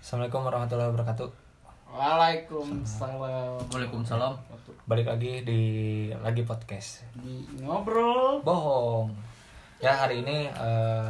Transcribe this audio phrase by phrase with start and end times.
[0.00, 1.28] Assalamualaikum warahmatullahi wabarakatuh.
[1.92, 3.68] Waalaikumsalam.
[3.68, 4.32] Waalaikumsalam.
[4.88, 5.60] Balik lagi di
[6.16, 7.04] lagi podcast.
[7.20, 8.40] Di ngobrol.
[8.40, 9.12] Bohong.
[9.76, 11.04] Ya hari ini eh,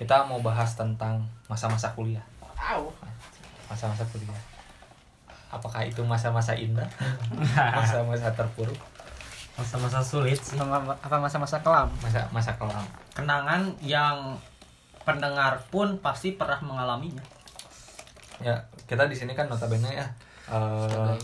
[0.00, 2.24] kita mau bahas tentang masa-masa kuliah.
[2.56, 2.88] Au.
[3.68, 4.40] Masa-masa kuliah.
[5.52, 6.88] Apakah itu masa-masa indah?
[7.76, 8.80] Masa-masa terpuruk?
[9.60, 10.56] Masa-masa sulit sih.
[10.56, 11.92] Sama apa masa-masa kelam?
[12.00, 12.84] Masa-masa kelam?
[13.12, 14.40] Kenangan yang
[15.04, 17.41] pendengar pun pasti pernah mengalaminya.
[18.42, 18.54] Ya
[18.84, 20.06] kita di sini kan notabene ya
[20.48, 21.16] eh,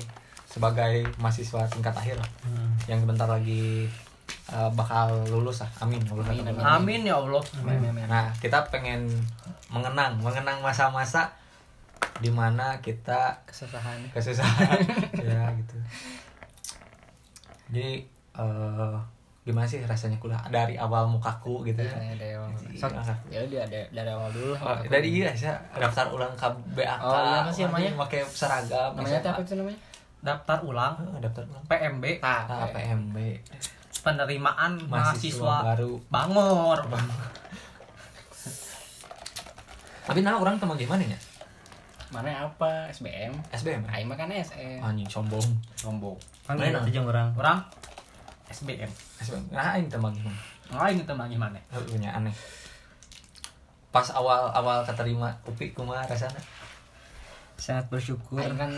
[0.49, 2.17] Sebagai- mahasiswa tingkat akhir
[2.87, 3.85] yang bentar lagi
[4.49, 5.71] eh, bakal lulus lah.
[5.81, 6.01] Amin.
[6.07, 6.55] lulus Amin, amin.
[6.57, 6.65] belum.
[6.65, 7.43] Amin ya Allah.
[8.07, 9.05] Nah, kita pengen
[9.69, 11.29] mengenang, mengenang masa-masa
[12.19, 14.01] di mana kita Kesusahan.
[14.11, 14.81] kesusahan,
[15.29, 15.77] ya gitu.
[17.69, 17.89] Jadi
[18.35, 18.97] eh,
[19.48, 21.89] gimana sih rasanya kuliah dari awal mukaku gitu ya?
[21.97, 22.52] Ya, dari awal.
[22.69, 22.77] Iya.
[22.77, 22.93] Sok,
[23.33, 24.52] ya udah dari, dari awal dulu.
[24.55, 26.45] Oh, dari iya sih daftar ulang ke
[26.77, 27.01] BAK.
[27.01, 27.91] Oh, iya, apa sih namanya?
[27.97, 28.92] Pakai seragam.
[28.92, 29.79] namanya apa itu namanya?
[30.19, 31.64] Daftar ulang Oh, daftar ulang.
[31.64, 33.17] PMB Ah, Ah, PMB.
[33.98, 34.92] penerimaan Mahasiswa
[35.51, 35.92] mahasiswa, baru.
[36.06, 36.78] Bangor.
[40.06, 41.19] Tapi nah orang teman gimana ya?
[42.08, 42.89] Mana apa?
[42.89, 43.36] SBM.
[43.53, 43.84] SBM.
[43.84, 44.80] Aing mah kan SM.
[44.80, 45.45] Anjing sombong.
[45.75, 46.17] Sombong.
[46.48, 46.80] Kan Mana?
[46.89, 47.28] jeung orang.
[47.36, 47.61] Orang
[48.49, 48.91] SBM.
[49.19, 49.45] SBM.
[49.51, 50.39] Nah, ini teman gimana?
[50.69, 51.57] Lain itu mah gimana?
[51.71, 52.33] Punya aneh
[53.89, 56.37] pas awal-awal keterima UPI kumaha rasana
[57.57, 58.37] Sangat bersyukur.
[58.37, 58.69] Aing kan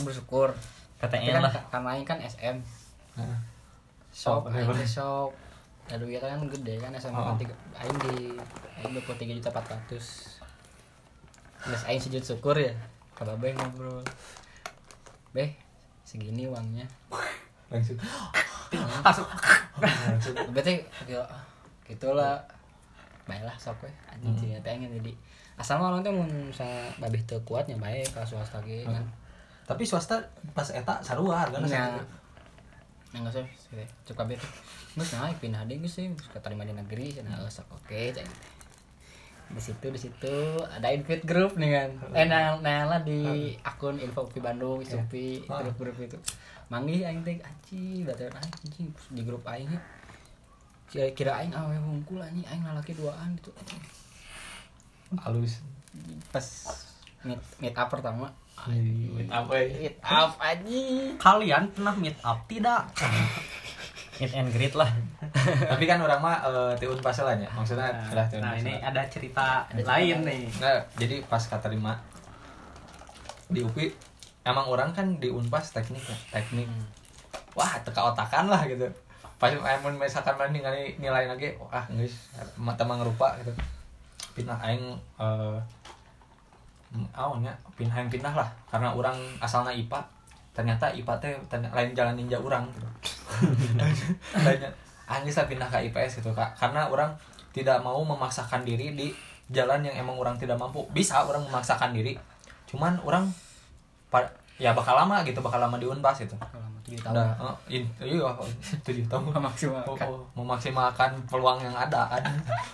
[0.00, 0.54] bersyukur.
[0.96, 1.52] KTN kan lah.
[1.68, 2.56] karena Aing kan SM.
[3.18, 3.38] Heeh.
[4.08, 5.34] Shop, Oh, Aing di shop.
[5.90, 7.34] Lalu kita kan gede kan SMA Oh.
[7.36, 8.38] tiga, Aing di
[8.78, 9.90] Aing 23 juta 400
[11.60, 12.72] Terus Aing sujud syukur ya
[13.12, 14.00] Ke Babe ngobrol
[15.34, 15.50] Beh
[16.04, 16.86] segini uangnya
[17.68, 17.98] langsung.
[19.06, 19.26] langsung.
[20.50, 21.22] Berarti gitu,
[21.88, 22.40] gitu lah
[23.24, 25.12] Baiklah sok we Anjing sih aing jadi
[25.54, 29.06] Asal mah orang tuh mun misalnya babeh teu kuatnya baik kalau swasta ge kan.
[29.70, 30.18] Tapi swasta
[30.50, 31.62] pas eta sarua hargana.
[33.14, 33.46] Nah, nggak sih,
[34.02, 34.38] cukup kabeh.
[34.98, 38.26] Terus nah pindah deh geus sih, geus keterima di negeri, cenah oh, sok oke cai.
[39.54, 40.34] Di situ di situ
[40.66, 41.90] ada invite group nih kan.
[42.10, 45.62] Eh nah, nah di akun info Upi Bandung, Supi, Ah.
[45.62, 46.18] grup-grup itu.
[46.74, 49.70] Manggih aing teh anjing, batur anjing di grup aing.
[50.84, 53.54] Kira kira aing awe hungkul anjing, aing lalaki duaan gitu.
[55.14, 55.62] halus
[56.28, 56.42] Pas
[57.22, 58.26] meet meet up pertama.
[58.58, 58.74] apa
[59.54, 61.14] ya Meet up anjing.
[61.16, 62.90] Kalian pernah meet up tidak?
[64.14, 64.86] meet and greet lah.
[65.64, 67.90] tapi kan orang mah eh, tiun pas lah ya maksudnya
[68.26, 70.18] tiun Nah, pas ini ada cerita Ada cerita lain lain.
[70.22, 70.42] nih.
[70.58, 71.98] Nah, jadi pas keterima
[73.46, 73.86] di UPI
[74.44, 76.68] emang orang kan di Unpas teknik ya teknik
[77.56, 78.84] wah teka otakan lah gitu.
[79.40, 83.50] Pas emang misalkan mana nilai nilai lagi wah guys mata mangrupa gitu.
[84.36, 85.58] Pindah aing eh
[87.16, 88.46] awalnya pindah yang pindah lah.
[88.70, 90.00] Karena orang asalnya IPA
[90.54, 92.88] ternyata IPA teh lain jalan ninja orang gitu.
[94.44, 94.70] Lainnya
[95.08, 96.54] aing bisa pindah ke IPS gitu kak.
[96.54, 97.16] Karena orang
[97.56, 99.08] tidak mau memaksakan diri di
[99.50, 100.84] jalan yang emang orang tidak mampu.
[100.92, 102.14] Bisa orang memaksakan diri
[102.70, 103.30] cuman orang
[104.54, 106.34] ya bakal lama gitu bakal lama di unpas gitu.
[106.38, 107.14] Kalau mau tujuh tahun.
[107.16, 108.30] Udah eh, in- iya
[108.86, 109.22] tujuh tahun.
[109.34, 110.06] Memaksimalkan.
[110.06, 112.22] Oh, oh, memaksimalkan peluang yang ada kan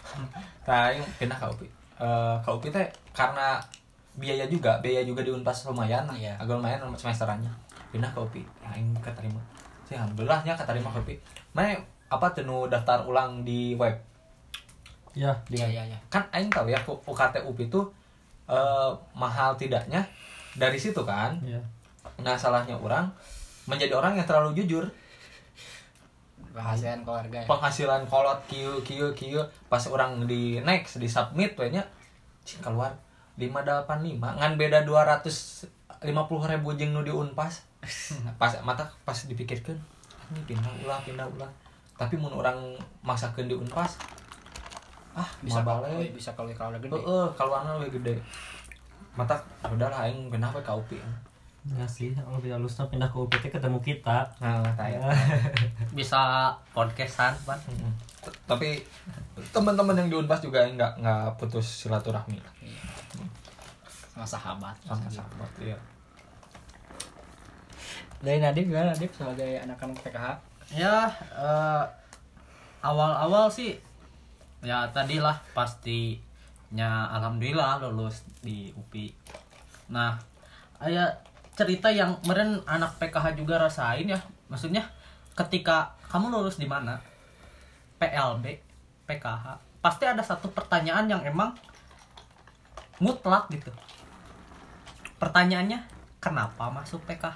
[0.69, 1.69] nah yang pindah ke UPI.
[2.01, 3.57] Eh, ke UPI teh karena
[4.15, 6.37] biaya juga biaya juga di unpas lumayan Iya.
[6.37, 7.49] agak lumayan semesterannya.
[7.91, 8.43] Pindah ke UPI.
[8.61, 9.41] Ya yang keterima.
[9.89, 11.17] Sih alhamdulillahnya keterima ke UPI.
[11.57, 11.81] Mana
[12.11, 13.95] apa tuh nu daftar ulang di web?
[15.11, 15.35] Ya.
[15.51, 15.99] Iya iya iya.
[16.07, 17.81] kan aing tahu ya UKT UPI itu
[18.47, 20.03] eh, mahal tidaknya
[20.61, 21.57] dari situ kan Ya.
[22.21, 23.09] nah salahnya orang
[23.65, 24.85] menjadi orang yang terlalu jujur.
[26.51, 27.47] Penghasilan keluarga ya.
[27.47, 31.81] penghasilan kolot kieu kieu kieu pas orang di next di submit we nya
[32.45, 32.93] cing keluar.
[33.41, 36.05] 585 ngan beda 250
[36.53, 37.65] ribu jeung nu di unpas.
[38.41, 39.73] Pas mata pas dipikirkan
[40.29, 41.49] ini pindah ulah pindah ulah.
[41.97, 43.97] Tapi mun orang maksakeun di unpas
[45.11, 46.15] ah bisa kalau balik.
[46.15, 46.95] bisa kalau kalau gede.
[46.95, 48.15] heeh keluarna lebih gede
[49.21, 49.37] mata
[49.67, 50.97] udahlah aing pindah we ka UPI
[51.61, 54.25] Enggak sih, kalau tidak lulus pindah ke UPT ketemu kita.
[54.41, 55.13] nah tanya
[55.93, 57.37] Bisa podcastan.
[58.25, 58.81] T- tapi
[59.53, 62.41] teman-teman yang di Unpas juga nggak nggak putus silaturahmi
[64.11, 64.73] sama sahabat.
[64.83, 65.77] sama sahabat ya
[68.21, 70.27] Dari Nadif gimana Nadif sebagai anak-anak PKH?
[70.73, 71.85] Ya, eh,
[72.81, 73.77] awal-awal sih
[74.61, 75.37] ya tadilah
[76.71, 79.11] pastinya alhamdulillah lulus di UPI.
[79.91, 80.15] Nah,
[80.79, 81.19] ada
[81.59, 84.23] cerita yang meren anak PKH juga rasain ya.
[84.47, 84.87] Maksudnya
[85.35, 87.03] ketika kamu lulus di mana?
[87.99, 88.63] PLB,
[89.03, 89.59] PKH.
[89.83, 91.59] Pasti ada satu pertanyaan yang emang
[93.03, 93.75] mutlak gitu.
[95.19, 95.85] pertanyaannya
[96.23, 97.29] kenapa masuk PK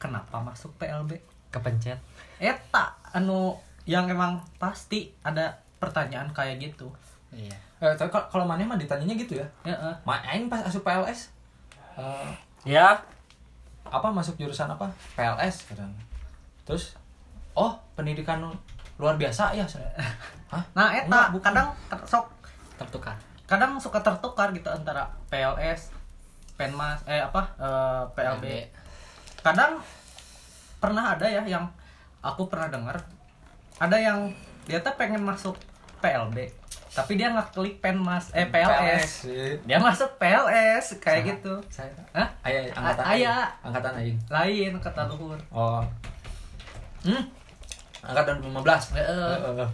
[0.00, 1.20] kenapa masuk PLB
[1.52, 2.00] kepencet
[2.40, 6.88] eta anu yang emang pasti ada pertanyaan kayak gitu
[7.30, 9.44] iya Eh, tapi kalau- kalau mana mah ditanyanya gitu ya.
[9.62, 9.96] ya eh.
[10.02, 11.28] Ma aing pas asup PLS
[11.94, 12.30] eh,
[12.64, 12.96] ya
[13.84, 14.88] apa masuk jurusan apa?
[15.12, 15.92] PLS kadang.
[16.64, 16.96] Terus
[17.52, 18.40] oh, pendidikan
[18.96, 19.62] luar biasa ya.
[20.48, 20.62] Hah?
[20.72, 21.52] nah eta Enggak, bukan.
[21.52, 21.68] kadang
[22.02, 22.26] sok
[22.76, 25.92] tertukar kadang suka tertukar gitu antara PLS
[26.56, 28.44] Penmas eh apa eh, PLB
[29.40, 29.76] kadang
[30.78, 31.66] pernah ada ya yang
[32.20, 32.96] aku pernah dengar
[33.76, 34.32] ada yang
[34.64, 35.54] dia tuh pengen masuk
[36.00, 36.48] PLB
[36.96, 39.52] tapi dia nggak klik Penmas eh PLS sih.
[39.62, 41.30] dia masuk PLS kayak Sama.
[41.30, 42.24] gitu Saya Hah?
[42.40, 43.34] Aya angkatan A- aya.
[43.36, 43.62] aing.
[43.62, 44.16] Angkatan aing.
[44.26, 45.84] lain kata luhur Oh.
[47.04, 47.22] Hmm.
[48.00, 48.96] Angkatan 15.
[48.96, 49.36] Heeh.
[49.36, 49.68] Heeh.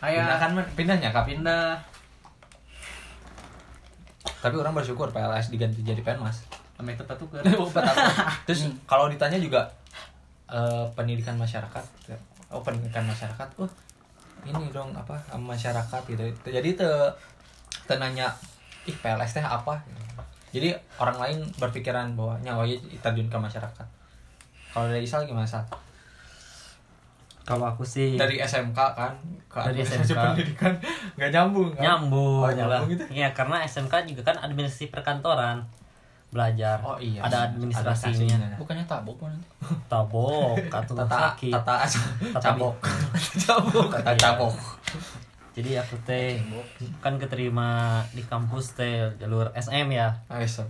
[0.00, 0.18] Aya.
[0.18, 1.22] Pindah kan pindahnya kap.
[1.22, 1.76] pindah
[4.40, 6.42] Tapi orang bersyukur PLS diganti jadi Penmas.
[6.72, 7.28] sampai tempat tuh
[8.42, 9.70] Terus kalau ditanya juga
[10.48, 11.84] eh, pendidikan masyarakat,
[12.50, 13.70] oh pendidikan masyarakat, oh
[14.42, 16.24] ini dong apa masyarakat gitu.
[16.46, 16.88] Jadi te,
[17.86, 18.26] te nanya
[18.84, 19.78] ih PLS teh apa?
[20.52, 22.66] Jadi orang lain berpikiran bahwa nyawa
[23.00, 23.86] terjun ke masyarakat.
[24.72, 25.64] Kalau dari Isal gimana Sal?
[27.42, 29.10] Kalau aku sih Dari SMK kan
[29.50, 30.14] ke Dari SMK.
[30.32, 30.72] pendidikan
[31.18, 31.82] nggak nyambung kan?
[31.82, 33.02] nyambung, Oh, nyambung gitu.
[33.10, 35.58] Iya, karena SMK juga kan administrasi perkantoran
[36.32, 36.80] belajar.
[36.80, 37.20] Oh iya.
[37.20, 38.56] Ada administrasinya.
[38.56, 39.36] bukannya tabok mana
[39.86, 41.52] Tabok, atau Tata sakit.
[41.52, 41.84] tata
[42.40, 42.74] cabok.
[43.38, 43.88] cabok.
[43.94, 44.18] Tata Iya.
[44.18, 44.54] cabok.
[45.52, 46.40] Jadi aku teh
[46.98, 50.16] kan keterima di kampus teh jalur SM ya.
[50.48, 50.64] Sob.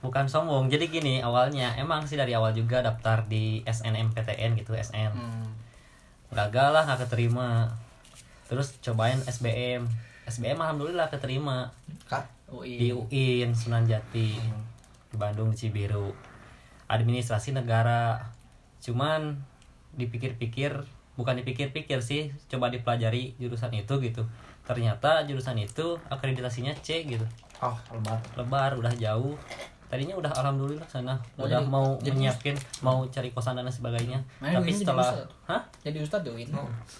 [0.00, 0.66] Bukan sombong.
[0.66, 5.12] Jadi gini, awalnya emang sih dari awal juga daftar di SNMPTN gitu, SN.
[5.12, 5.46] hmm.
[6.32, 7.68] gagal lah nggak keterima
[8.48, 9.84] terus cobain SBM
[10.24, 11.68] SBM alhamdulillah keterima
[12.04, 12.24] Kak,
[12.64, 14.40] di UIN Sunan Jati
[15.12, 16.10] di Bandung di Cibiru.
[16.88, 18.18] Administrasi negara.
[18.80, 19.36] Cuman
[19.92, 20.72] dipikir-pikir
[21.12, 24.24] bukan dipikir-pikir sih coba dipelajari jurusan itu gitu.
[24.64, 27.28] Ternyata jurusan itu akreditasinya C gitu.
[27.60, 28.18] Oh, lebar.
[28.34, 29.36] lebar udah jauh.
[29.86, 31.12] Tadinya udah alhamdulillah sana.
[31.36, 34.16] Mau udah jadi- mau jadi- menyiapin mau cari kosan dan sebagainya.
[34.40, 35.28] Main tapi UIN jadi setelah ustad.
[35.44, 35.62] hah?
[35.84, 36.48] jadi ustad ini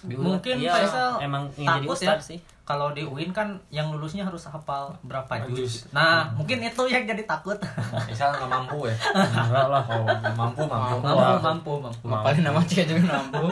[0.05, 2.13] Di mungkin iya, Faisal emang ingin jadi takut ya.
[2.13, 5.59] ustad sih kalau di UIN kan yang lulusnya harus hafal berapa Juz.
[5.59, 7.59] juz nah mungkin itu yang jadi takut
[8.07, 8.95] Misal nggak mampu ya.
[9.13, 10.95] enggak lah nggak mampu, mampu.
[11.03, 12.23] mampu mampu mampu Mampu.
[12.23, 13.45] paling nama cek juga mampu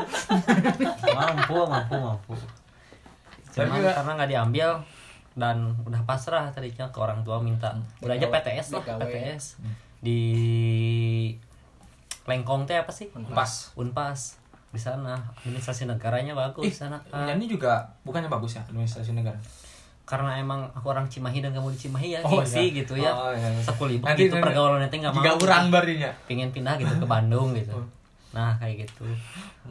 [1.11, 2.33] mampu mampu mampu
[3.51, 4.69] cuman Tapi karena nggak diambil
[5.31, 8.27] dan udah pasrah tadinya ke orang tua minta udah aja.
[8.27, 8.99] PTS lah BKW.
[9.01, 9.43] PTS
[9.99, 10.19] di
[12.23, 13.71] Lengkong teh apa sih Pas.
[13.73, 14.40] Unpas
[14.71, 19.35] di sana administrasi negaranya bagus di sana Ah, ini juga bukannya bagus ya administrasi negara.
[20.03, 22.77] karena emang aku orang Cimahi dan kamu di Cimahi ya Oh, gengsi iya.
[22.77, 23.61] gitu ya Oh, iya, iya.
[23.61, 26.11] sekulibuk Nanti- gitu nanti- pergaulannya teh nggak mau orang barinya.
[26.25, 27.87] pingin pindah gitu ke Bandung gitu Oh.
[28.31, 29.07] nah kayak gitu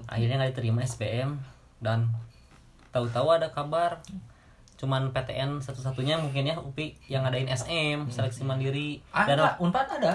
[0.07, 1.37] akhirnya nggak diterima SBM
[1.79, 2.09] dan
[2.91, 4.01] tahu-tahu ada kabar
[4.77, 9.89] cuman PTN satu-satunya mungkin ya UPI yang ngadain SM seleksi mandiri Ah, dan enggak, Unpad
[9.95, 10.15] ada.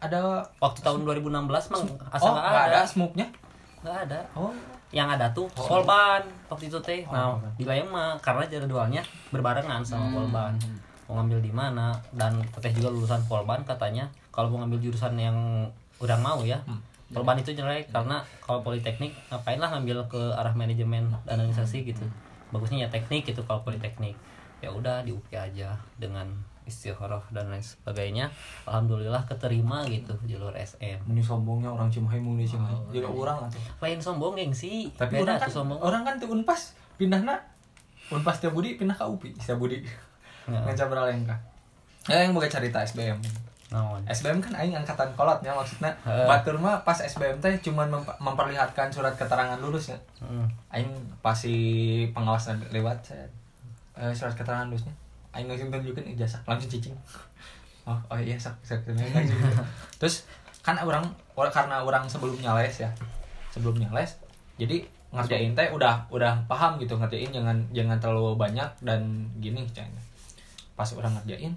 [0.00, 0.18] Ada
[0.58, 1.30] waktu tahun 2016
[1.70, 3.30] mang Oh, asal nggak ada ada smoke-nya.
[3.82, 4.54] Nggak ada Oh.
[4.90, 5.66] yang ada tuh Oh.
[5.68, 7.52] Polban waktu itu teh Oh, nah Polban.
[7.54, 10.54] di lain mah karena jadwalnya berbarengan sama Polban
[11.04, 15.36] mau ngambil di mana dan teteh juga lulusan Polban katanya kalau mau ngambil jurusan yang
[15.98, 16.78] udah mau ya Hmm.
[17.10, 22.08] Polban itu jelek karena kalau politeknik ngapain lah ngambil ke arah manajemen dan administrasi gitu
[22.48, 24.16] bagusnya ya teknik gitu kalau politeknik
[24.58, 26.32] ya udah di UPI aja dengan
[26.72, 28.32] istikharah dan lain sebagainya
[28.64, 32.72] alhamdulillah keterima gitu jalur SM Ini sombongnya orang Cimahi mau di Cimahi.
[32.88, 33.60] Jadi orang atau.
[33.78, 37.36] lain sombong gengsi Tapi Beda orang kan sombong orang kan tuh Unpas pindahna
[38.08, 39.36] Unpas Tia Budi pindah ke UPI.
[39.36, 39.84] Tia Budi.
[40.44, 41.36] Ngan Cabralengka.
[42.04, 43.20] Ya yang boga cerita SBM.
[43.70, 46.28] naon SBM kan aing angkatan kolotnya maksudnya Heeh.
[46.28, 49.96] batur mah pas SBM teh cuman mem- memperlihatkan surat keterangan lulusnya.
[50.20, 50.44] Hmm.
[50.68, 50.92] Aing
[51.24, 51.56] pasti
[52.12, 53.00] pengawasan lewat
[53.96, 54.92] eh, surat keterangan lulusnya.
[55.32, 56.92] Aing langsung tunjukin ijazah langsung cicing.
[57.88, 58.84] Oh, oh iya sak sak.
[59.98, 60.28] Terus
[60.62, 61.02] kan orang
[61.34, 62.90] or- karena orang sebelumnya les ya.
[63.50, 64.12] Sebelumnya les.
[64.60, 69.98] Jadi ngerjain teh udah udah paham gitu ngerjain jangan jangan terlalu banyak dan gini jangan.
[70.76, 71.52] Pas orang ngerjain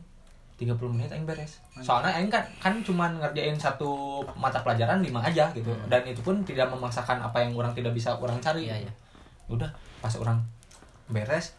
[0.55, 1.59] 30 menit aing beres.
[1.83, 5.71] Soalnya aing kan kan cuman ngerjain satu mata pelajaran lima aja gitu.
[5.91, 8.71] Dan itu pun tidak memaksakan apa yang orang tidak bisa orang cari.
[8.71, 8.91] Iya, iya.
[9.51, 9.67] Udah
[9.99, 10.39] pas orang
[11.11, 11.53] beres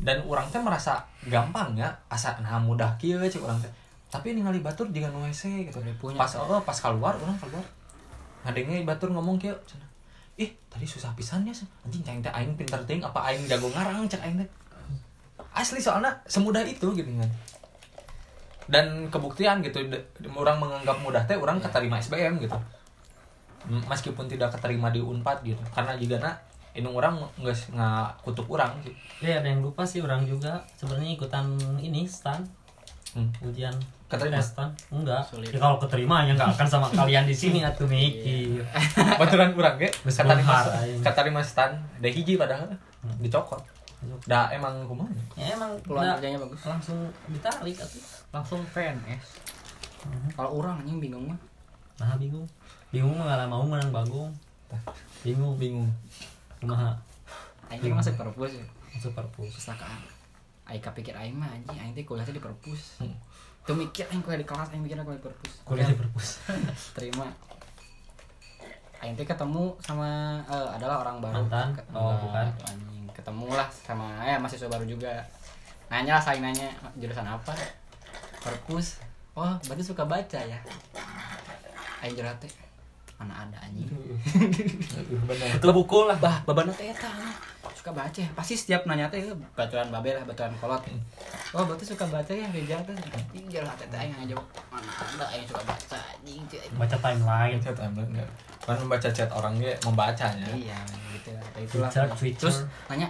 [0.00, 3.72] dan orang teh merasa gampang ya asa nah mudah kieu cek orang teh.
[4.10, 5.78] Tapi ningali batur dengan WC gitu.
[5.78, 6.18] Udah punya.
[6.18, 7.62] Pas oh, pas keluar orang keluar.
[8.42, 9.86] Ngadenge batur ngomong kieu cenah.
[10.40, 11.54] Ih, tadi susah pisan ya.
[11.86, 14.48] Anjing cang teh aing pinter ting apa aing jago ngarang cek aing teh.
[15.54, 17.30] Asli soalnya semudah itu gitu kan
[18.70, 22.54] dan kebuktian gitu de- orang menganggap mudah teh orang keterima SBM gitu
[23.90, 26.34] meskipun tidak keterima di Unpad gitu karena juga nak
[26.80, 28.94] ini orang nggak nggak kutuk orang sih.
[29.20, 30.58] Ya ada yang lupa sih orang juga.
[30.74, 31.46] Sebenarnya ikutan
[31.78, 32.40] ini stan
[33.10, 33.26] Hmm.
[33.42, 33.74] ujian
[34.06, 34.38] Keterima?
[34.38, 35.18] stan enggak.
[35.26, 35.50] Sulit.
[35.50, 38.62] ya kalau keterima ya nggak akan sama kalian di sini atuh mikir
[39.20, 39.90] baturan kurang ge?
[40.00, 40.62] Geus keterima
[41.02, 42.70] keterima stan deh hiji padahal
[43.18, 43.58] dicokot.
[44.24, 46.62] Dah emang kumaha ya emang Peluang kerjanya bagus.
[46.64, 48.02] langsung ditarik atuh.
[48.30, 49.26] Langsung PNS.
[50.32, 51.38] Kalau orang anjing bingung mah.
[51.98, 52.46] nah bingung.
[52.88, 54.30] Bingung mah nggak mau menang bagong
[55.20, 55.58] bingung.
[55.58, 55.90] Bingung
[56.60, 56.92] kumaha
[57.70, 58.64] Aing masih perpus ya.
[58.90, 60.02] masuk perpus Pustakaan.
[60.66, 62.98] Aing kapikir aing mah anjing aing teh kuliah teh di perpus.
[62.98, 63.14] Hmm.
[63.62, 65.52] Tuh mikir aing kuliah di kelas aing mikir kuliah di perpus.
[65.62, 66.42] kuliah di perpus
[66.96, 67.30] Terima.
[69.00, 71.46] Aing teh ketemu sama eh, adalah orang baru.
[71.46, 71.72] Mantan?
[71.72, 72.46] Ket- Oh, bukan.
[72.66, 73.06] anjing.
[73.10, 75.14] Ketemu lah sama ya mahasiswa baru juga.
[75.88, 77.54] Nanya lah saling nanya jurusan apa.
[78.42, 78.98] Perpus.
[79.38, 80.58] Oh, berarti suka baca ya.
[82.02, 82.50] Aing teh
[83.20, 83.84] mana ada anjing.
[85.60, 87.12] itu buku lah bah babana teh eta
[87.76, 89.20] suka baca pasti setiap nanya teh
[89.52, 90.80] baturan babe lah baturan kolot.
[91.52, 92.96] Oh berarti suka baca ya Rijal teh?
[93.28, 96.40] Tinggal lah teh aing ngajawab mana ada aing suka baca anjing
[96.80, 97.60] baca timeline.
[97.60, 98.28] Chat timeline nggak
[98.64, 100.48] kan membaca chat orang dia membacanya.
[100.56, 100.80] Iya
[101.12, 101.90] gitu lah Kayak itulah.
[102.16, 102.40] Twitter.
[102.40, 102.56] terus
[102.88, 103.08] nanya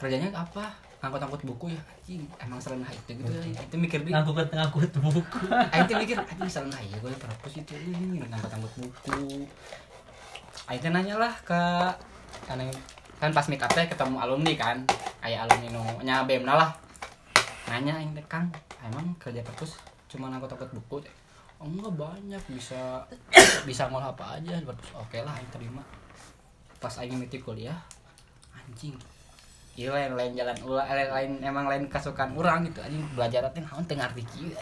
[0.00, 2.22] kerjanya apa ngangkut-ngangkut buku ya anjing.
[2.38, 5.50] Emang serendah itu gitu itu mikir di ngangkut ngangkut buku.
[5.50, 7.74] Aing teh mikir anjing serendah ya gue perpus itu.
[7.74, 9.50] Ini ngangkut-ngangkut buku.
[10.70, 11.62] Teh nanya lah ke
[12.46, 12.58] kan
[13.18, 14.86] kan pas meet up teh ketemu alumni kan.
[15.18, 16.70] Kayak alumni nu nya BEM lah.
[17.66, 18.54] Nanya teh Kang
[18.86, 21.14] emang kerja perpus cuma ngangkut-ngangkut buku teh?
[21.58, 22.42] Oh enggak banyak.
[22.46, 23.02] Bisa
[23.66, 25.82] bisa ngolah apa aja perpus oke lah aing terima.
[26.78, 27.82] Pas aing miti kuliah
[28.54, 28.94] anjing
[29.72, 33.00] Iya lain lain jalan ulah lain, lain emang lain kasukan orang gitu anjing.
[33.16, 34.52] Belajar teh naon teu ngarti kieu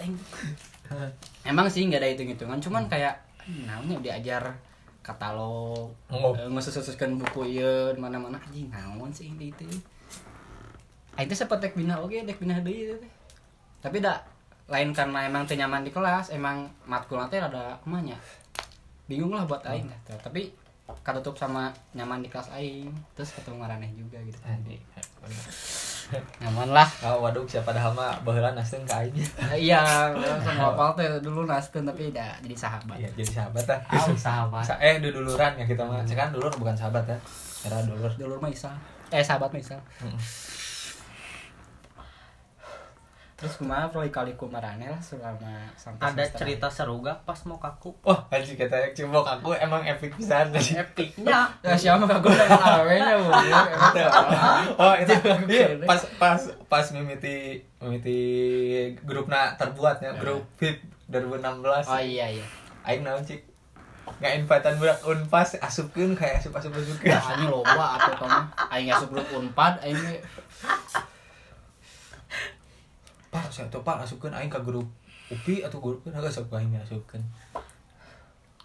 [1.50, 3.14] emang sih nggak ada hitung hitungan cuman kayak
[3.47, 4.43] naonnya diajar
[5.00, 6.35] katalog Oh.
[6.35, 9.67] ngesususkan buku ieu mana mana anjing naon sih di itu?
[11.19, 13.11] Aing teh sempat tek bina oge tek bina deui teh.
[13.83, 14.23] Tapi dak
[14.71, 18.14] lain karena emang nyaman di kelas emang matkulna teh rada kumanya
[19.11, 20.19] bingung lah buat aing teh.
[20.23, 20.55] Tapi
[21.00, 24.80] katutup sama nyaman di kelas aing terus ketemu maraneh juga gitu Anjing.
[26.40, 29.14] nyaman lah Oh, waduh siapa padahal mah baheula naskeun ka aing.
[29.54, 33.80] iya sama apal teh dulu naskeun tapi udah jadi sahabat Iya, jadi sahabat lah.
[33.92, 36.02] oh sahabat Sa- eh duduluran ya kita mah.
[36.02, 37.18] Sekarang dulur bukan sahabat ya.
[37.62, 38.11] Era dulur.
[38.14, 38.75] dulur mah Isal
[39.09, 40.18] eh sahabat mah Isal Mm.
[43.40, 47.56] Terus kumaha pro kaliku marane lah selama sampai ada semester cerita seru gak pas mau
[47.56, 47.97] kaku?
[48.04, 50.52] Wah, anjing kata yang cimbok aku emang epic pisan.
[50.52, 51.49] epicnya.
[51.64, 53.32] Ya siapa kagak dengan awenya bu.
[54.85, 55.12] oh, itu.
[55.49, 58.20] Iya, pas pas pas mimiti mimiti
[59.09, 61.88] grupna terbuatnya, grup fit 2016.
[61.88, 62.44] Oh iya iya.
[62.85, 63.40] Aing naon cik?
[64.20, 68.37] Nggak invitean budak unpas asupkeun kayak asup asup asupkeun Nah, ini loba atuh tong.
[68.68, 69.97] Aing asup grup Unpad aing
[73.31, 74.87] pak saya tuh pak asupkeun aing ka grup
[75.31, 77.23] upi atau grup kan agak sok aing asupkeun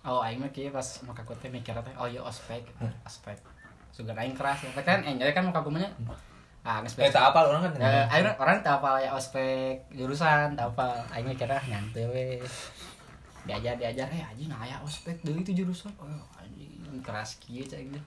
[0.06, 2.62] Oh aing mah kieu pas maka ku teh mikir teh oh iya ospek.
[3.10, 3.42] Ospek.
[3.90, 4.70] Sugan aing keras ya.
[4.70, 5.90] Tapi kan enjoy kan maka kumanya.
[6.62, 10.54] Ah, geus eh tak apa orang kan Eh, aing orang tak apa ya ospek jurusan,
[10.54, 11.02] tak apa.
[11.10, 12.26] Aing mikirnya nyantai we.
[13.50, 15.90] Diajar diajar eh anjing nah aya ospek deui itu jurusan.
[15.98, 16.06] Oh
[16.38, 17.98] anjing keras kieu cai gitu.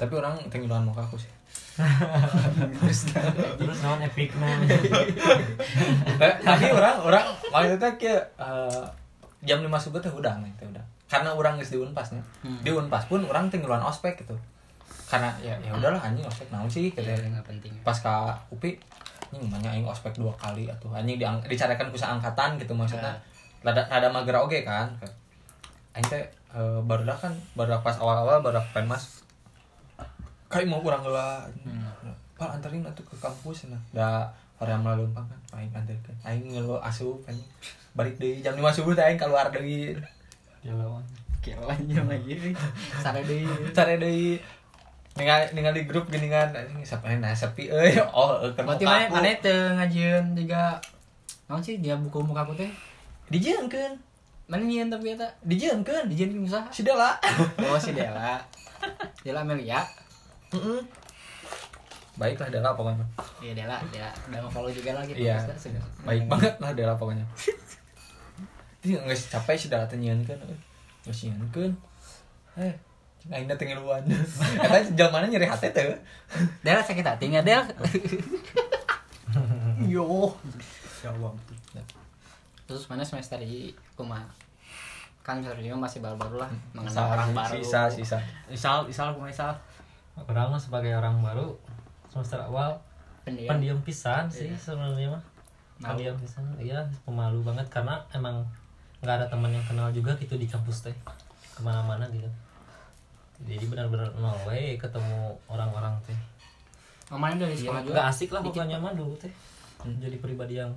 [0.00, 1.30] tapi orang tinggalan muka aku sih
[1.72, 3.08] terus
[3.80, 4.52] naon epic nah
[6.20, 8.84] Nah, tapi orang orang maksudnya kayak eh,
[9.42, 10.84] jam lima subuh teh udah nih teh udah.
[11.08, 12.60] Karena orang geus di unpas nih Hmm.
[12.60, 14.36] di unpas pun orang tinggalan ospek gitu.
[15.08, 17.72] Karena ya ya udahlah anjing ospek naon sih gitu Iya, enggak penting.
[17.82, 18.76] pas ka upi
[19.28, 23.16] anjing mana aing ospek dua kali atau anjing diang, dicarikan ku angkatan gitu maksudnya.
[23.62, 24.92] Rada rada mager oge kan.
[25.92, 26.20] Aing teh
[26.52, 29.21] eh, baru dah kan baru pas awal-awal baru penmas
[30.52, 31.48] kayak mau kurang lah.
[32.36, 33.80] Pak anterin atuh ke kampus nah.
[33.96, 34.28] Da
[34.60, 37.48] orang melalui kan aing anterkeun aing ngeluh asup anjing
[37.98, 39.96] balik deui jam 5 subuh aing keluar deui.
[40.62, 41.02] Jalan
[41.42, 42.54] Kilanya lagi.
[43.02, 43.48] Sare deui.
[43.74, 44.38] cari deui.
[45.12, 49.76] Ningali ningali grup geuningan anjing siapa nah sepi euy oh keur Berarti mana mana teu
[49.76, 50.80] ngajieun juga?
[51.50, 52.70] Naon sih dia buku muka aku teh?
[53.28, 53.92] dijieunkeun
[54.48, 55.28] Mana nyieun tapi eta?
[55.44, 56.64] dijieunkeun Dijieun usaha.
[56.72, 57.20] si Dela
[57.60, 58.40] Oh si Dela.
[59.20, 59.44] Dela
[60.52, 60.60] Amelia.
[60.68, 60.82] Heeh.
[62.12, 63.00] baiklah Dela pokoknya.
[63.40, 64.12] Iya Dela, Dela.
[64.28, 65.40] Udah follow juga lagi Iya.
[65.42, 65.80] dah, sudah.
[66.02, 67.24] baik banget lah Dela pokoknya.
[68.78, 70.36] Dia nggak capek sih Dela tenyiankeun
[71.02, 71.72] nggak sieunkeun
[72.54, 72.74] eh
[73.16, 74.02] cing aing teh ngeluan
[74.54, 75.88] eta jamanna nyeri hati teh
[76.60, 77.62] Dela sakit hati nggak Del?
[79.88, 80.30] yo.
[81.00, 81.32] Ya Allah
[82.62, 84.22] terus mana semester di kumaha
[85.22, 87.54] kan semester masih baru-baru lah mengenal Sisa- orang baru.
[87.56, 88.18] sisa sisa.
[88.48, 89.54] Isal, Isal, kuma Isal.
[90.16, 91.56] Orang mah sebagai orang baru
[92.12, 92.76] semester awal
[93.24, 93.48] pendiam.
[93.56, 95.22] pendiam pisan sih sebenarnya mah.
[95.80, 97.66] Pendiam pisan iya pemalu banget.
[97.72, 98.44] Karena emang
[99.02, 100.96] nggak ada teman yang kenal juga gitu di kampus teh.
[101.52, 102.28] Ke mana-mana gitu.
[103.42, 106.16] Jadi benar-benar nol we ketemu orang-orang teh.
[107.08, 107.92] Kemarin dari Iya, sekolah juga.
[107.98, 109.32] nggak asik lah pokoknya mah dulu teh.
[109.82, 110.70] Jadi pribadi yang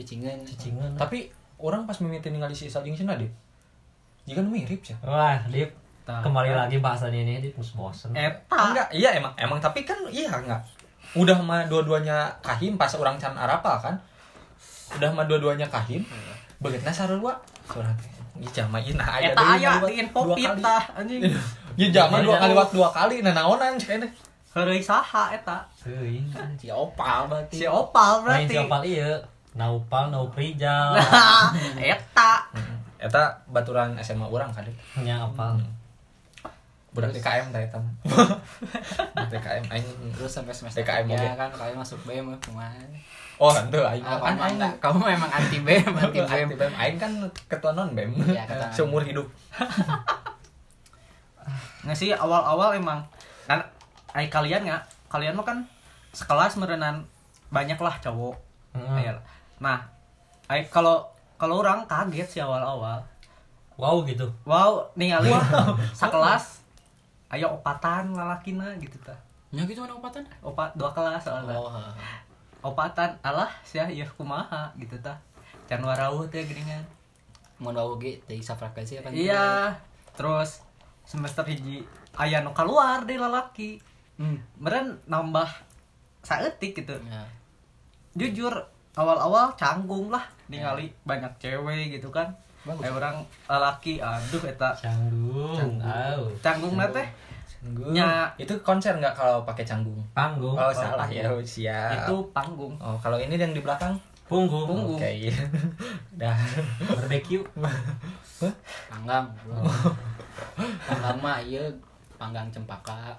[0.00, 1.28] cicingan cicingan tapi
[1.60, 3.28] orang pas mimiti ningali si Isal jeung Cina deh
[4.24, 4.96] jika mirip sih.
[5.04, 5.76] Wah Dip
[6.18, 8.10] Kembali lagi bahasan ini mus bosen.
[8.10, 8.50] Eta.
[8.50, 8.88] enggak.
[8.90, 10.58] Iya emang emang tapi kan iya enggak.
[11.12, 13.94] Udah mah dua-duanya kahim pas orang can arapa kan?
[14.92, 16.02] Udah mah dua-duanya kahim.
[16.58, 17.94] Begitu sarua surang
[18.36, 20.62] Ih, jama ieu nah aya Eta deui aya ngaliwat di info dua pit kali.
[20.62, 21.20] tah anjing.
[21.78, 22.40] Ieu jama dua jauh.
[22.40, 24.00] kali waktu dua kali nah naonan cek
[24.50, 25.62] Heureuy saha eta?
[25.78, 26.26] Teuing.
[26.56, 27.54] si opal berarti.
[27.54, 28.50] Si Opal main berarti.
[28.50, 29.10] siapa iya.
[29.50, 30.94] Naupal Nauprijal
[31.94, 32.32] Eta.
[32.96, 34.62] eta baturan SMA orang kan
[35.00, 35.54] nya apa
[36.90, 37.94] budak DKM tah eta mah.
[39.24, 41.14] DKM aing terus sampai semester tiga oge.
[41.32, 42.82] kan kalian masuk BEM ke mana
[43.36, 46.34] oh henteu aing kan kamu aing enggak, kamu memang anti BEM, anti BEM.
[46.44, 47.12] anti BEM aing kan
[47.46, 48.74] ketua non BEM Iya, ketua non.
[48.76, 49.26] seumur hidup
[51.80, 53.00] Nggak sih awal-awal emang
[53.46, 53.64] kan
[54.10, 55.58] ai kalian nggak kalian mah kan
[56.10, 57.06] sekelas merenan
[57.48, 58.36] banyak lah cowok
[58.70, 58.94] Hmm.
[58.94, 59.18] Lah.
[59.58, 59.78] nah
[60.46, 61.02] ai kalau
[61.34, 63.02] kalau orang kaget sih awal-awal
[63.74, 65.26] wow gitu wow ningali
[65.92, 66.59] sekelas
[67.30, 69.14] ayo opatan lalakina gitu ta
[69.50, 70.22] Ya gitu mana opatan?
[70.40, 71.74] opat dua kelas soalnya Oh,
[72.64, 75.18] opatan alah sia ieu kumaha gitu ta
[75.64, 76.82] can warauh teh geuningan
[77.56, 79.10] mau bawa ge dari frekuensi apa?
[79.10, 79.74] iya
[80.12, 80.62] terus
[81.02, 81.82] semester hiji
[82.12, 83.78] aya nu keluar deh lalaki
[84.14, 84.36] Hmm.
[84.54, 85.48] meren nambah
[86.20, 87.24] saeutik gitu Ya.
[88.12, 88.52] jujur
[88.92, 92.28] awal-awal canggung lah ningali banyak cewek gitu kan
[92.60, 92.80] Bagus.
[92.84, 93.16] kayak orang
[93.48, 94.70] lalaki aduh eta.
[94.76, 95.80] Canggung
[96.44, 96.74] canggung.
[96.76, 97.08] na teh
[97.60, 97.92] Canggung.
[97.92, 98.28] Nya.
[98.36, 99.96] itu konser nggak kalau pakai canggung?
[100.16, 100.56] Panggung.
[100.56, 101.08] Oh, salah.
[101.08, 102.04] Ya siap.
[102.04, 102.76] Itu panggung.
[102.80, 103.96] Oh kalau ini yang di belakang?
[104.28, 104.68] Punggung.
[104.68, 104.96] Punggung.
[105.00, 105.10] oke
[106.20, 106.36] dah.
[106.84, 107.44] Barbecue.
[108.88, 109.24] Panggang.
[110.88, 111.64] Panggang mah iya
[112.16, 113.16] panggang cempaka.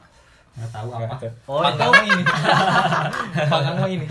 [0.51, 1.15] Nggak tahu apa.
[1.45, 2.23] Oh, panggang mah ini.
[3.51, 4.07] Panggang ini.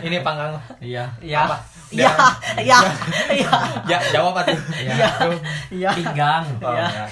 [0.00, 1.04] Ini panggang iya.
[1.20, 1.38] Iya.
[1.44, 1.56] Apa?
[1.90, 2.12] iya.
[2.56, 2.78] Iya.
[3.30, 3.50] Iya.
[3.84, 4.58] Ya jawab apa tuh?
[4.74, 5.06] Iya.
[5.68, 5.90] Iya.
[5.92, 6.44] Pinggang.
[6.58, 6.86] Oh, Iya.
[6.88, 7.04] ya.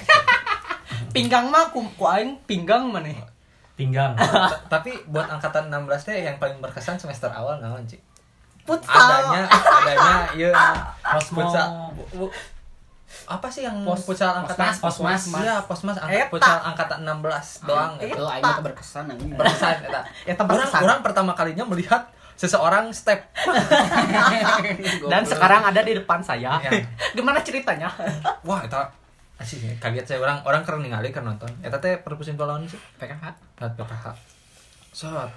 [1.11, 3.11] pinggang mah ku, ku aing pinggang mana
[3.75, 4.15] pinggang.
[4.15, 7.99] Ta- tapi buat angkatan 16 teh yang paling berkesan semester awal naon sih
[8.61, 8.95] futsal.
[8.95, 10.51] Adanya adanya iya.
[11.19, 11.91] Futsal
[13.23, 15.39] apa sih yang Pos- futsal angkatan posmas, posmas.
[15.39, 16.29] iya posmas angkat Eta.
[16.29, 18.07] futsal angkatan 16 doang Eta.
[18.09, 19.29] Itu aing mah berkesan anjing.
[19.33, 23.21] berkesan eta Eta orang orang pertama kalinya melihat seseorang step
[25.11, 26.71] dan sekarang ada di depan saya Iya.
[27.15, 27.87] gimana ceritanya
[28.41, 28.89] wah eta
[29.37, 32.77] asih ya, kaget saya orang orang keren ningali kan nonton eta teh perpusin lawan sih
[32.97, 33.25] PKH.
[33.57, 34.05] Lihat PKH
[34.91, 35.31] Sot.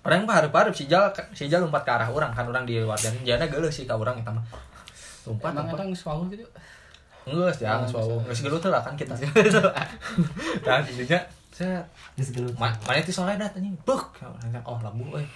[0.00, 2.96] Orang mah hareup-hareup si Jal si Jal lompat ke arah orang kan orang di luar
[2.96, 4.44] dan jana geuleuh sih ka urang eta mah.
[5.26, 5.74] Lompat lompat.
[5.74, 6.46] orang gitu.
[7.60, 8.16] Ya geus wae.
[8.32, 9.14] Geus geuleuh teh lah kan kita.
[10.64, 11.20] Dan intinya
[11.52, 11.84] set
[12.18, 12.54] Geus gelut.
[12.58, 13.76] Ma- mana itu soalnya dat anjing.
[13.86, 14.02] Beuh.
[14.66, 15.26] Oh labu euy.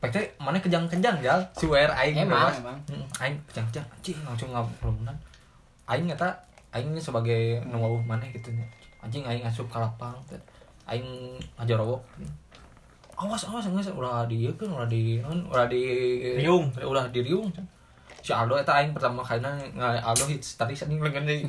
[0.00, 1.40] Pek teh mana kejang-kejang Jal.
[1.52, 2.78] Si WR aing Emang, emang.
[3.20, 5.16] Aing kejang-kejang anjing langsung ngabronan.
[5.84, 6.32] Aing eta
[6.72, 8.64] aing ini sebagai nu wawuh maneh gitu nya.
[9.04, 10.16] Anjing aing asup ka lapang.
[10.88, 12.00] Aing ngajorowok.
[13.20, 15.84] Awas awas geus ulah di ieu kan ulah di naon ulah di
[16.40, 16.72] Riung.
[16.80, 17.52] ulah di riung.
[18.20, 21.44] Si Aldo eta aing pertama kali ngalih Aldo hits tadi sini lengan di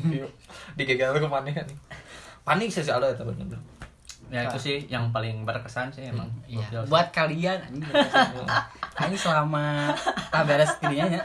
[0.76, 1.68] di gegal ke maneh kan.
[2.48, 3.60] Panik sih si Aldo eta bener.
[4.32, 6.64] ya itu sih yang paling berkesan sih emang Iya.
[6.64, 6.88] Gokil sih.
[6.88, 7.84] Buat kalian anjing.
[8.96, 9.92] Aing selama
[10.32, 11.20] tak beres kuliah nya,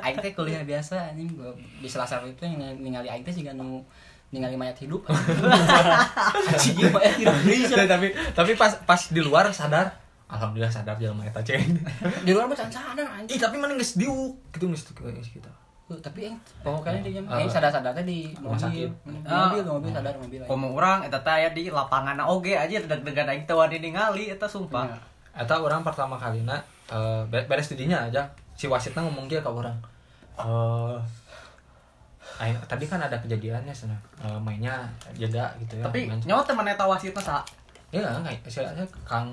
[0.00, 3.52] aing teh kuliah biasa anjing gua di salah satu itu yang ningali aing teh siga
[3.52, 3.84] nu
[4.32, 5.04] ningali mayat hidup.
[6.56, 7.36] Anjing mayat hidup
[7.84, 11.72] tapi tapi pas pas di luar sadar alhamdulillah sadar jelema eta ceng.
[12.26, 13.32] Di luar mah can sadar anjing.
[13.32, 15.50] Ih tapi mana geus diuk gitu geus geus kita.
[15.88, 17.40] Tuh, tapi yang pokoknya di jam Ah.
[17.40, 18.92] aing sadar-sadar teh di Rumah mobil.
[19.24, 19.48] Ah.
[19.48, 20.40] mobil, mobil sadar mobil.
[20.44, 24.44] Komo orang eta teh aya di lapangan oge aja deg-degan aing teh wani ningali eta
[24.44, 24.84] sumpah.
[25.32, 29.80] Eta orang pertama kalinya eh be- beres studinya aja si wasitnya ngomong dia ke orang.
[30.36, 30.96] Eh
[32.38, 35.84] aing tadi kan ada kejadiannya sana Eh, mainnya jaga gitu ya.
[35.84, 37.40] Tapi main- nyawa teman eta wasitna sa
[37.88, 39.32] Iya enggak istilahnya Kang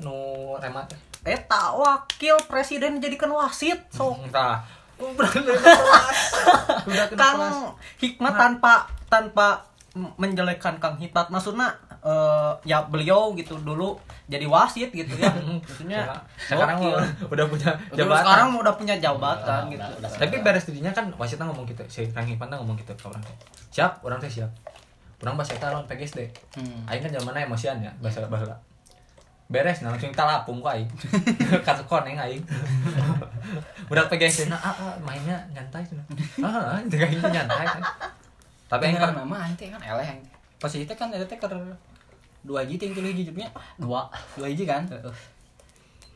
[0.00, 0.16] nu
[0.58, 0.88] remat.
[0.88, 0.98] Teh.
[1.24, 4.60] eta wakil presiden jadikan wasit Entah.
[4.94, 6.18] Udah kena kelas.
[7.12, 7.40] Kang
[7.96, 8.74] Hikmat tanpa
[9.08, 9.62] tanpa
[9.94, 11.30] menjelekkan Kang Hikmat.
[11.30, 15.30] Maksudnya eh, ya beliau gitu dulu jadi wasit gitu ya.
[15.62, 16.04] Maksudnya
[16.36, 18.20] sekarang mah udah punya Dulu jabatan.
[18.20, 19.84] sekarang mah udah punya jabatan Udah, gitu.
[19.96, 20.20] udah, udah.
[20.20, 21.82] tapi beres dirinya kan wasitnya ngomong gitu.
[21.88, 23.22] Si Kang Ipan teh ngomong gitu ke orang
[23.70, 24.02] siap?
[24.02, 24.50] Orang teh siap
[25.24, 26.28] orang bahasa eta lawan PGSD
[26.60, 26.84] Hmm.
[26.84, 28.52] aing kan zamanna emosian ya bahasa bahasa.
[29.48, 30.88] Beres nah langsung kita lapung ku aing.
[31.66, 32.44] Kartu koneng aing.
[33.92, 36.04] Udah PGSD nah ah, ah, mainnya nyantai cenah
[36.46, 37.82] ah ah, itu aing teh nyantai kan.
[38.68, 40.24] Tapi aing Tinggal kan nama aing teh kan eleh aing.
[40.60, 41.56] Posisi teh kan eta teh keur
[42.44, 43.32] dua hiji ting tilu hiji
[43.80, 44.04] dua.
[44.36, 44.84] Dua hiji kan.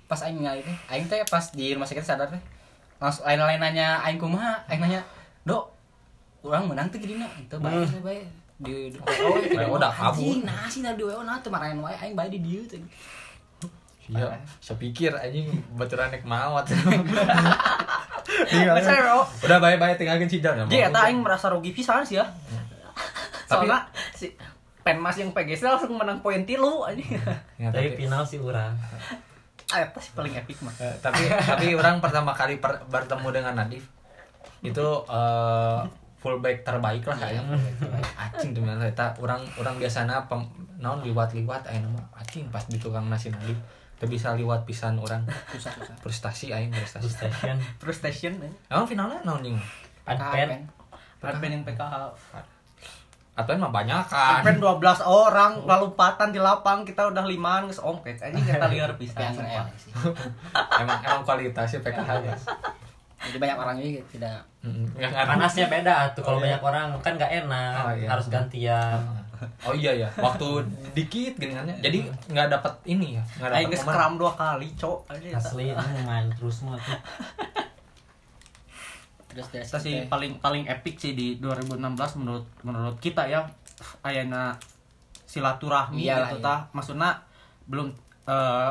[0.09, 2.40] Pas aing ngali teh, aing teh pas di rumah sakit sadar teh.
[3.01, 4.99] Langsung lain-lain nanya aing kumaha, aing nanya,
[5.47, 5.71] "Dok,
[6.42, 8.25] urang menang teh gidina." Itu bae teh
[8.59, 10.18] Di di WO udah kabur.
[10.18, 12.83] Anjing, Nah, sih di WO nah teu marahin wae aing bae di dieu teh.
[14.09, 14.25] iya
[14.59, 16.25] saya pikir anjing baturan nek
[18.99, 19.21] bro.
[19.42, 22.25] udah bae-bae tinggalkeun cidar Jadi eta aing merasa rugi pisan sih ya.
[23.44, 24.33] Tapi- Soalnya si
[24.81, 27.05] Penmas yang PGC langsung menang poin tilu anjing.
[27.59, 28.73] Ya, Tapi final sih urang.
[29.68, 30.73] Ah, Eta sih paling epic mah.
[30.75, 33.85] Eh, tapi tapi orang pertama kali per- bertemu dengan Nadif
[34.61, 35.81] itu eh,
[36.19, 37.55] fullback terbaik lah kayaknya
[38.19, 40.43] acing demi Allah eta orang orang biasanya pem,
[40.77, 43.55] naon liwat-liwat aya nama acing pas di tukang nasi Nadif
[43.99, 45.95] teu bisa liwat pisan orang Susah susah.
[45.99, 46.71] frustasi aing.
[47.79, 48.53] Frustration eh.
[48.71, 49.59] emang finalnya naon jeung
[50.07, 50.67] Adpen.
[51.19, 51.95] Adpen yang PKH.
[53.35, 57.79] Adven mah banyak kan Adpen 12 orang lalu patan di lapang kita udah limaan geus
[57.79, 59.35] ompet anjing kita liar Tapi pisan.
[59.39, 59.67] yang
[60.83, 62.35] emang emang kualitasnya PKH ya
[63.29, 65.11] Jadi banyak orang juga tidak nggak.
[65.29, 66.57] Panasnya beda tuh kalau Oh, iya.
[66.57, 68.09] banyak orang kan nggak enak, Oh, iya.
[68.09, 69.01] harus gantian.
[69.62, 71.77] Oh iya ya, waktu dikit gini kan ya.
[71.79, 73.95] Jadi nggak dapat ini ya, nggak dapat momen.
[73.95, 74.99] kram dua kali, cok.
[75.31, 76.99] Asli ini main terus mah tuh.
[79.29, 81.79] terus dari sih paling paling epic sih di 2016
[82.19, 83.47] menurut menurut kita ya.
[84.03, 84.59] Ayana
[85.23, 86.45] silaturahmi Iyalah, gitu iya.
[86.45, 86.61] tah.
[86.75, 87.11] Maksudnya
[87.71, 87.95] belum
[88.27, 88.71] eh,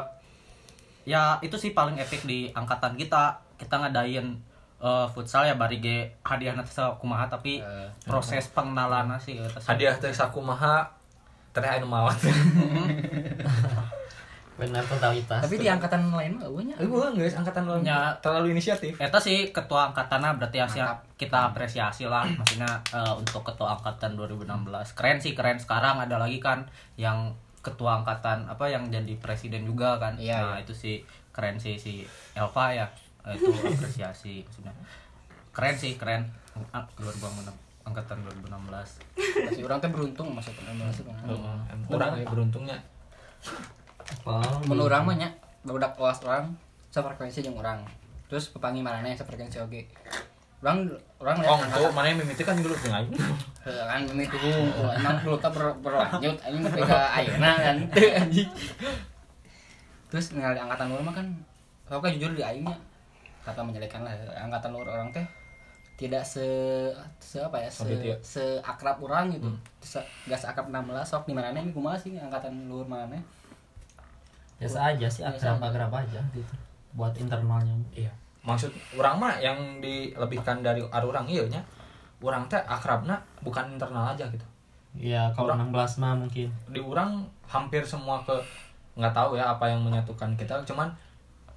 [1.08, 3.40] ya itu sih paling epic di angkatan kita.
[3.56, 4.36] Kita ngadain
[4.80, 9.66] eh, futsal ya bari ge hadiahna teh kumaha tapi Eh, proses pengenalan sih sih.
[9.66, 10.86] Hadiah teh sakumaha
[11.52, 12.18] teh anu mawat.
[14.58, 15.38] Benar totalitas.
[15.46, 16.74] tapi di angkatan lain mah eueuh nya.
[16.82, 18.10] Eh gua guys angkatan lu Ya.
[18.26, 18.98] terlalu inisiatif.
[18.98, 20.82] Eta sih ketua angkatannya berarti hasil
[21.14, 26.42] kita apresiasi lah maksudnya eh, untuk ketua angkatan 2016 keren sih keren sekarang ada lagi
[26.42, 26.66] kan
[26.98, 30.66] yang ketua angkatan apa yang jadi presiden juga kan Iya, nah iya.
[30.66, 30.96] itu sih
[31.30, 32.02] keren sih si
[32.34, 32.86] Elva ya
[33.36, 34.74] itu apresiasi maksudnya
[35.52, 36.30] keren sih keren
[36.74, 37.54] Ah, 2016
[37.86, 41.04] angkatan 2016 Pasti orang teh beruntung masuk ke Indonesia.
[41.06, 41.94] Heeh.
[41.94, 42.78] Orang ya beruntungnya.
[44.26, 44.66] Apa?
[44.66, 45.30] Mun urang mah nya
[45.64, 46.58] budak kelas orang
[46.90, 47.86] sefrekuensi jeung urang.
[48.28, 49.86] Terus pepangi yang sefrekuensi oge.
[50.66, 50.90] Urang
[51.22, 53.06] urang Oh, tuh mana yang mimiti kan dulu dengan
[53.62, 54.38] kan mimiti
[54.98, 57.78] emang dulu ber, berlanjut anjing mah ka ayeuna kan.
[60.10, 61.28] Terus ningali angkatan luar mah kan
[61.88, 62.76] pokoknya jujur di aing nya
[63.48, 65.24] kata menjelekan lah angkatan luar orang teh
[65.96, 66.44] tidak se
[67.18, 68.14] se apa ya se, ya.
[68.20, 69.48] se akrab orang gitu
[69.80, 73.18] se, gak seakrab 16 sok di mana ini kumaha sih angkatan luar mana
[74.58, 75.54] Biasa aja sih Biasa aja.
[75.54, 76.54] akrab-akrab aja gitu.
[76.98, 77.74] Buat internalnya.
[77.94, 78.10] Iya.
[78.42, 81.62] Maksud orang mah yang dilebihkan dari arurang iya nya.
[82.18, 84.42] Urang teh akrabna bukan internal aja gitu.
[84.98, 86.50] Iya, kalau Orang- 16 mah mungkin.
[86.74, 88.34] di orang hampir semua ke
[88.98, 90.90] nggak tahu ya apa yang menyatukan kita cuman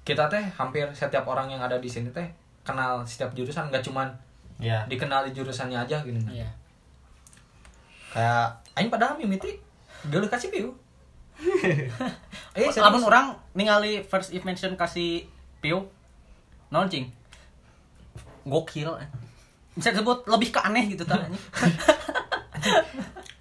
[0.01, 2.25] kita teh hampir setiap orang yang ada di sini teh
[2.65, 4.09] kenal setiap jurusan nggak cuman
[4.61, 4.85] Iya.
[4.85, 6.21] dikenal di jurusannya aja gini.
[6.29, 6.45] Iya.
[8.13, 9.57] Kayak aing padahal mimiti
[10.05, 10.69] dulu kasih piu.
[12.53, 15.25] Eh lamun orang ningali first mention kasih
[15.57, 15.89] Pio
[16.69, 17.09] non cing?
[18.45, 18.89] Gokil
[19.71, 21.31] bisa disebut lebih ke aneh gitu tanya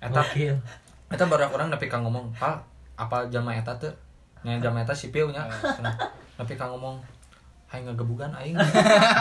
[0.05, 0.55] eta Gokil.
[1.11, 2.55] eta baru orang tapi kang ngomong pak
[2.95, 3.91] apa jama eta tuh
[4.47, 5.91] nya jama eta si piu nya Cenah.
[6.41, 6.97] Tapi kang ngomong
[7.69, 8.57] hai ngegebugan aing.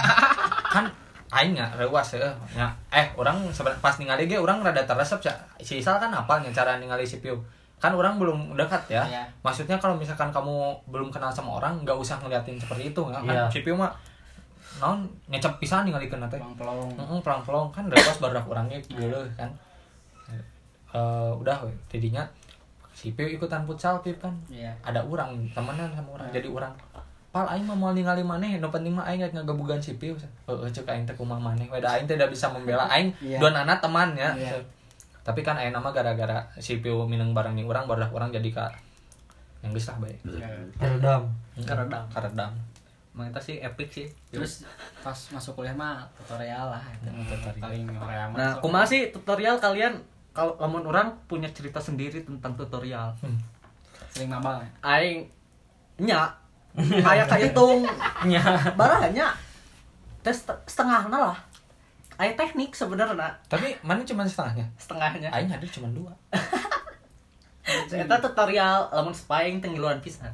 [0.74, 0.88] Kan
[1.30, 2.32] aing nya rewas ya.
[2.56, 6.40] Nya eh orang sebenarnya pas ningali ge orang rada teresep ya si Isal kan apa
[6.40, 7.36] nya cara ningali si piu.
[7.78, 9.04] Kan orang belum dekat ya.
[9.04, 9.24] Iya.
[9.44, 13.22] maksudnya kalau misalkan kamu belum kenal sama orang nggak usah ngeliatin seperti itu ya kan?
[13.28, 13.44] Iya.
[13.52, 13.92] si piu mah
[14.80, 17.20] naon ngecep pisan ningali kena teh pelong pelong Heeh,
[17.76, 19.52] kan rewas baru orangnya dulu kan?
[20.90, 22.26] Eh, udah jadinya
[22.98, 24.34] si Piu ikutan futsal Pip kan?
[24.50, 24.74] Iya.
[24.82, 26.74] Ada orang temenan sama orang jadi orang
[27.30, 30.86] pal aing mah mau ningali maneh nu penting mah aing ngagebugan si Piu heeh cek
[30.86, 33.38] aing teh kumaha maneh we da aing teh da bisa membela aing Iya.
[33.38, 34.58] dua anak teman ya Iya.
[35.22, 38.66] tapi kan aing nama gara-gara si Piu mineng barang nih orang baru orang jadi ka
[39.62, 40.16] yang geus lah bae
[40.80, 41.30] Teredam.
[41.60, 42.04] Karedam.
[42.10, 42.52] karedam
[43.12, 44.64] emang itu sih epic sih terus
[45.00, 48.32] pas masuk kuliah mah tutorial lah itu tutorial.
[48.32, 50.00] nah kumaha sih tutorial kalian
[50.32, 53.12] kalau lamun orang punya cerita sendiri tentang tutorial
[54.10, 54.70] sering nambah ya?
[54.88, 55.28] aing
[56.00, 56.32] nya
[57.08, 57.84] kayak kayak tung
[58.26, 58.42] nya
[58.78, 59.34] baranya
[60.22, 61.38] tes setengah lah.
[62.20, 63.32] Aya teknik sebenarnya.
[63.48, 64.68] Tapi mana cuma setengahnya?
[64.76, 65.32] Setengahnya.
[65.32, 66.12] Aing ada cuma dua.
[67.96, 70.28] Eta tutorial lamun spying tenggiluan pisan.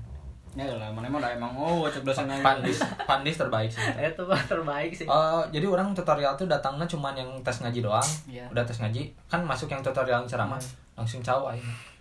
[0.57, 2.41] Ya lah mana emang udah emang oh cek dosen aja.
[2.41, 3.85] pandis pandis terbaik sih.
[4.01, 5.05] Itu mah terbaik sih.
[5.05, 8.09] Eh, jadi orang tutorial tuh datangnya cuman yang tes ngaji doang?
[8.25, 8.49] Iya.
[8.49, 9.13] udah tes ngaji?
[9.29, 10.57] Kan masuk yang tutorial ceramah.
[10.97, 11.95] Langsung caw aing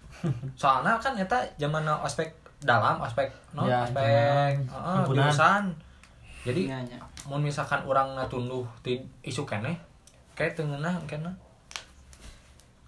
[0.57, 2.33] soalnya kan eta zaman ospek
[2.65, 5.29] dalam ospek no Ya, heeh, himpunan.
[5.29, 5.65] jurusan.
[6.43, 6.99] Jadi Iya, iya.
[7.25, 9.77] mau misalkan orang ngatunduh di isu kene
[10.35, 11.29] kayak tengenah kene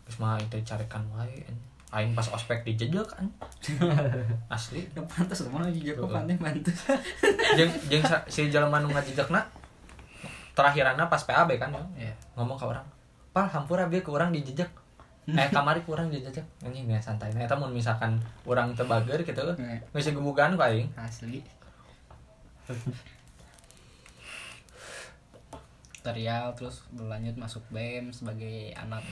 [0.02, 1.40] terus mah itu carikan wae
[1.88, 3.24] aing pas ospek dijejek kan
[4.48, 4.84] asli.
[4.90, 6.68] Udah pantas semua lagi jago pandai bantu
[7.54, 9.40] jeung jeung sa- si jelema nu ngajejekna
[10.52, 11.82] terakhiranna pas PAB kan ya.
[12.02, 12.14] Iya.
[12.34, 12.84] ngomong ke orang
[13.30, 14.68] pal hampura bieu ke orang dijejek
[15.36, 17.30] eh kamari ku urang dijejek anjing ya santai.
[17.30, 19.42] Nah mun misalkan urang teu bager gitu
[19.90, 20.86] geus gebugan ku aing.
[20.94, 21.42] Asli.
[25.92, 29.02] Tutorial terus berlanjut masuk BEM sebagai anak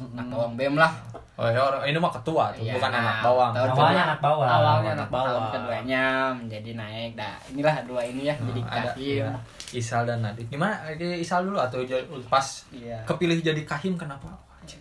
[0.00, 0.94] anak bawang BEM lah.
[1.34, 2.78] Oh ya orang ini mah ketua tuh Iya.
[2.78, 3.50] bukan anak bawang.
[3.52, 4.48] Tahun Awalnya anak bawang.
[4.48, 5.28] awalnya anak bawang.
[5.34, 5.52] bawang.
[5.52, 7.10] keduanya menjadi naik.
[7.14, 9.02] Dah inilah dua ini ya jadi Hmm, ada kahim.
[9.02, 9.28] iya.
[9.70, 10.46] Isal dan Nadif.
[10.46, 10.72] Gimana?
[10.94, 13.02] Di Isal dulu atau jadi- pas iya.
[13.04, 14.30] kepilih jadi kahim kenapa?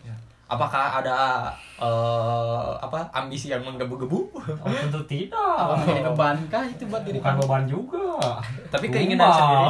[0.05, 0.13] Ya.
[0.49, 1.45] Apakah ada
[1.77, 4.19] eh, apa ambisi yang menggebu-gebu?
[4.33, 5.37] Oh tentu tidak.
[5.61, 8.17] Apa menjadi beban kah itu buat diri bukan beban juga.
[8.73, 9.69] Tapi keinginan Tumbal.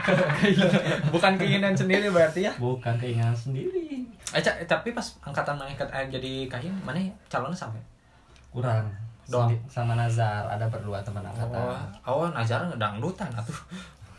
[1.14, 2.52] Bukan keinginan sendiri berarti ya?
[2.56, 4.08] Bukan keinginan sendiri.
[4.32, 7.82] Eh, tapi pas angkatan mana eh, jadi kahim mana calonnya sampai
[8.48, 8.88] kurang.
[9.30, 9.52] Doang.
[9.70, 10.48] Sama Nazar.
[10.48, 11.60] Ada berdua teman angkatan.
[12.08, 13.60] Oh, oh Nazar ngedangdutan atuh.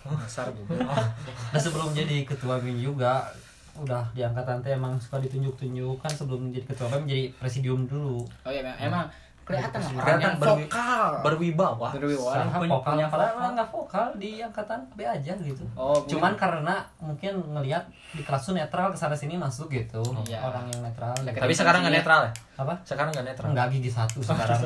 [0.58, 3.30] Bu Nah sebelum jadi ketua BEM juga
[3.78, 8.20] udah di angkatan teh emang suka ditunjuk-tunjuk kan sebelum jadi ketua BEM jadi presidium dulu.
[8.22, 9.08] oh iya emang
[9.42, 14.06] kelihatan lah orang yang berwi- vokal berwibawa berwibawa Saha vokal punya padahal vokal nggak vokal
[14.16, 15.64] di angkatan B aja gitu.
[15.74, 20.40] oh Cuman karena mungkin ngelihat di kelas tuh netral ke sana sini masuk gitu Iya.
[20.42, 21.12] orang yang netral.
[21.18, 21.36] Gitu.
[21.38, 22.74] tapi sekarang nggak netral ya Apa?
[22.84, 24.62] sekarang nggak netral Enggak gigi satu sekarang.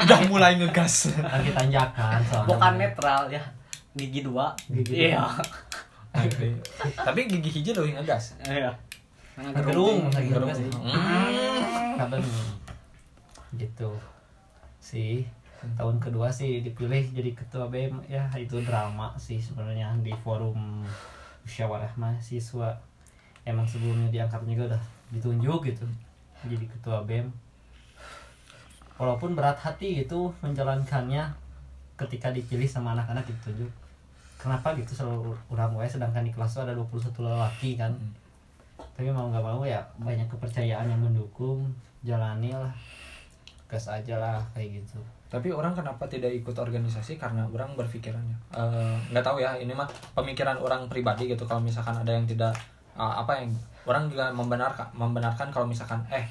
[0.00, 2.46] udah mulai ngegas Lagi tanjakan soalnya.
[2.46, 3.42] bukan netral ya
[3.92, 5.24] gigi dua Gigi iya
[7.06, 8.40] tapi gigi hiji lebih ngegas.
[8.44, 8.72] Iya.
[9.36, 10.50] Gerung, Gerung.
[10.52, 10.68] sih.
[10.72, 12.00] Hmm.
[12.00, 12.22] Kaben
[13.56, 13.90] gitu.
[14.80, 15.24] Sih
[15.76, 20.84] tahun kedua sih dipilih jadi ketua BEM ya itu drama sih sebenarnya di forum
[21.44, 22.76] musyawarah mahasiswa.
[23.46, 24.82] Emang sebelumnya diangkat juga udah
[25.14, 25.86] ditunjuk gitu
[26.44, 27.30] jadi ketua BEM
[28.96, 31.32] walaupun berat hati gitu menjalankannya
[31.96, 33.70] ketika dipilih sama anak-anak ditunjuk
[34.46, 37.90] kenapa gitu selalu orang gue sedangkan di kelas tuh ada 21 lelaki kan.
[38.94, 41.66] Tapi mau nggak mau ya banyak kepercayaan yang mendukung
[42.06, 42.70] jalani lah
[43.66, 45.02] gas aja lah kayak gitu.
[45.26, 47.18] Tapi orang kenapa tidak ikut organisasi?
[47.18, 51.42] Karena orang berpikirannya Eh, nggak tahu ya ini mah pemikiran orang pribadi gitu.
[51.42, 52.54] Kalau misalkan ada yang tidak
[52.94, 53.50] eh, apa yang
[53.82, 56.22] orang juga membenarkan membenarkan kalau misalkan eh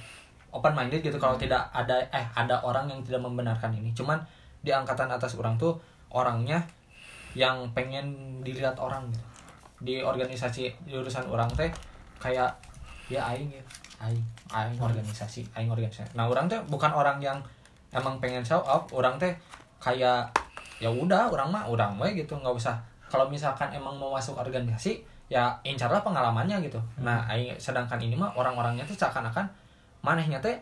[0.55, 1.19] open minded gitu.
[1.19, 3.91] Kalau tidak ada eh ada orang yang tidak membenarkan ini.
[3.91, 4.23] Cuman
[4.63, 5.75] di angkatan atas orang tuh
[6.15, 6.63] orangnya
[7.35, 9.25] yang pengen dilihat orang gitu.
[9.83, 11.67] Di organisasi jurusan orang teh
[12.17, 12.49] kayak
[13.11, 13.63] ya aing ya
[14.01, 14.23] aing.
[14.49, 16.15] Aing organisasi aing organisasi.
[16.15, 17.37] Nah orang teh bukan orang yang
[17.91, 19.35] emang pengen show up orang teh
[19.83, 20.31] kayak
[20.79, 22.79] ya udah orang mah orang we gitu nggak usah.
[23.11, 26.79] Kalau misalkan emang mau masuk organisasi ya incarlah pengalamannya gitu.
[27.03, 29.45] Nah aing sedangkan ini mah orang-orangnya tuh seakan-akan
[29.99, 30.55] manehnya teh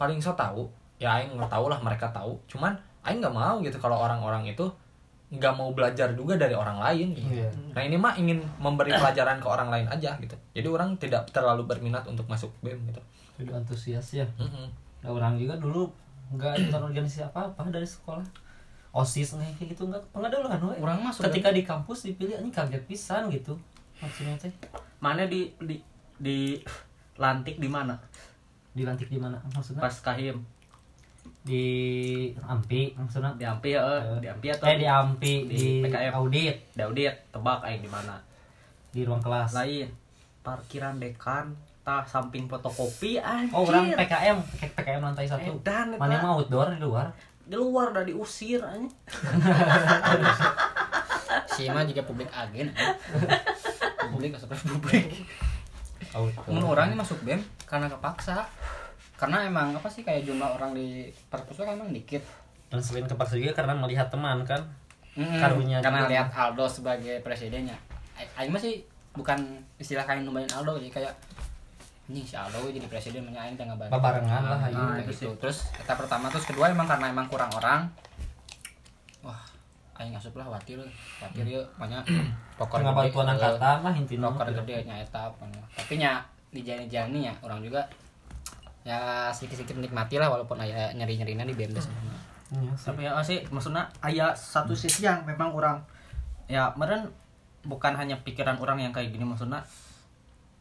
[0.00, 0.64] paling so tahu
[1.00, 4.68] ya aing nggak tahu lah mereka tahu cuman aing nggak mau gitu kalau orang-orang itu
[5.30, 7.30] nggak mau belajar juga dari orang lain gitu.
[7.30, 7.50] Iya.
[7.70, 10.34] Nah ini mah ingin memberi pelajaran ke orang lain aja gitu.
[10.58, 12.98] Jadi orang tidak terlalu berminat untuk masuk BEM gitu.
[13.40, 14.68] jadi antusias ya Mm-mm.
[15.00, 15.88] nah, orang juga dulu
[16.36, 18.20] nggak ikutan organisasi apa apa dari sekolah
[18.92, 20.76] osis nih kayak gitu nggak pengadaluan we.
[20.76, 23.56] Orang masuk ketika di kampus dipilih ini kaget pisan gitu
[23.96, 24.52] maksudnya teh
[25.00, 25.80] mana di di
[26.20, 26.60] di
[27.16, 27.96] lantik di mana
[28.76, 30.44] dilantik di mana maksudnya pas kahim
[31.40, 31.66] di
[32.44, 33.32] Ampi maksudnya?
[33.36, 34.20] Di Ampi ya eh.
[34.20, 36.12] di Ampi atau eh di Ampi di di, PKM.
[36.12, 38.20] audit Daudit tebak aing di mana?
[38.92, 39.56] Di ruang kelas.
[39.56, 39.88] Lain
[40.40, 43.56] parkiran dekan tah samping fotokopi anjir.
[43.56, 44.36] Oh orang PKM
[44.76, 45.60] PKM lantai satu.
[45.60, 46.00] Edan, eta.
[46.00, 47.08] mana yang mau outdoor di luar?
[47.48, 48.92] Di luar udah diusir anjir
[51.54, 52.72] si mah juga publik agen
[54.12, 55.26] publik masuk publik.
[56.10, 56.50] Outdoor.
[56.50, 58.48] Mun orang ini masuk BEM karena kepaksa
[59.20, 62.24] karena emang apa sih kayak jumlah orang di perpus kan emang dikit
[62.72, 64.64] dan selain kepaksa juga karena melihat teman kan
[65.12, 65.36] Mm-mm.
[65.36, 66.12] Karunya karena juga.
[66.16, 67.76] lihat Aldo sebagai presidennya
[68.38, 68.80] Aing masih
[69.12, 69.36] bukan
[69.76, 71.12] istilah kain numbahin Aldo jadi kayak
[72.08, 74.78] ini si Aldo jadi presiden menyain tengah balik Babarengan lah, ayo.
[74.78, 75.30] nah, itu gitu.
[75.36, 77.90] terus eta pertama terus kedua emang karena emang kurang orang
[79.20, 79.36] wah
[79.98, 80.80] aing asup lah khawatir
[81.20, 82.00] khawatir ya banyak
[82.56, 84.32] pokok Tengah bantuan angkatan lah intinya.
[84.32, 85.62] pokok gede nya eta pokoknya.
[85.76, 86.12] tapi nya
[86.50, 87.82] di jani-jani ya orang juga
[88.82, 92.18] ya sedikit-sedikit menikmati lah walaupun aya nyeri-nyerina di BMD sebenarnya
[92.50, 95.78] Iya tapi ya sih maksudnya aya satu sisi yang memang orang
[96.50, 97.06] ya meren
[97.62, 99.62] bukan hanya pikiran orang yang kayak gini maksudnya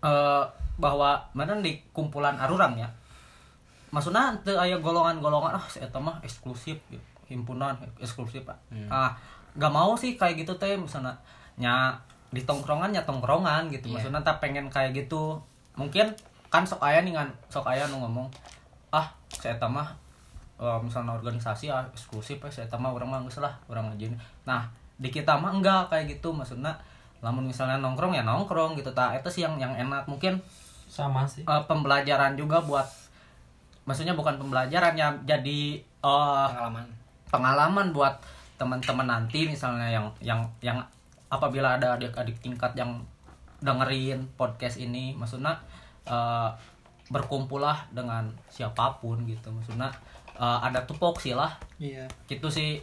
[0.05, 0.45] eh
[0.77, 2.85] bahwa meren di kumpulan arurang ya
[3.89, 7.01] maksudnya teu aya golongan-golongan ah saya mah eksklusif gitu.
[7.25, 8.57] himpunan eksklusif pak.
[8.89, 9.17] Ah
[9.57, 11.17] gak mau sih kayak gitu teh misalnya
[11.57, 11.97] nya
[12.29, 13.93] di tongkrongan ya tongkrongan gitu Iya.
[13.97, 15.41] maksudnya tak pengen kayak gitu.
[15.73, 16.13] Mungkin
[16.49, 18.25] kan sok aya nih kan sok aya nu ngomong
[18.89, 19.89] ah saya mah
[20.57, 24.09] eh, misalnya organisasi ah eksklusif ya saya mah orang mah geus lah orang aja
[24.43, 24.65] nah
[24.99, 26.75] di kita mah enggak kayak gitu maksudnya
[27.19, 30.39] lamun misalnya nongkrong ya nongkrong gitu tak itu sih yang yang enak mungkin.
[30.89, 31.45] Sama sih.
[31.45, 32.87] eh, pembelajaran juga buat
[33.85, 36.85] maksudnya bukan pembelajaran ya jadi eh, pengalaman.
[37.29, 38.15] pengalaman buat
[38.59, 40.79] teman-teman nanti misalnya yang yang yang
[41.29, 42.99] apabila ada adik-adik tingkat yang
[43.61, 45.53] dengerin podcast ini maksudnya
[46.07, 46.49] eh,
[47.09, 49.89] berkumpullah dengan siapa pun gitu maksudnya
[50.37, 52.79] eh, ada tupoksi lah iya gitu sih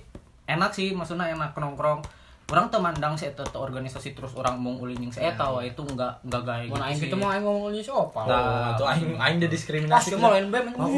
[0.46, 2.02] enak sih maksudnya enak nongkrong
[2.46, 6.70] orang temandang sih itu organisasi terus orang mau ulining saya tahu itu enggak enggak gaya
[6.70, 7.10] mau aing sih.
[7.10, 10.14] gitu mau aing ngomong ini siapa Nah, itu aing aing udah diskriminasi.
[10.14, 10.46] mau lain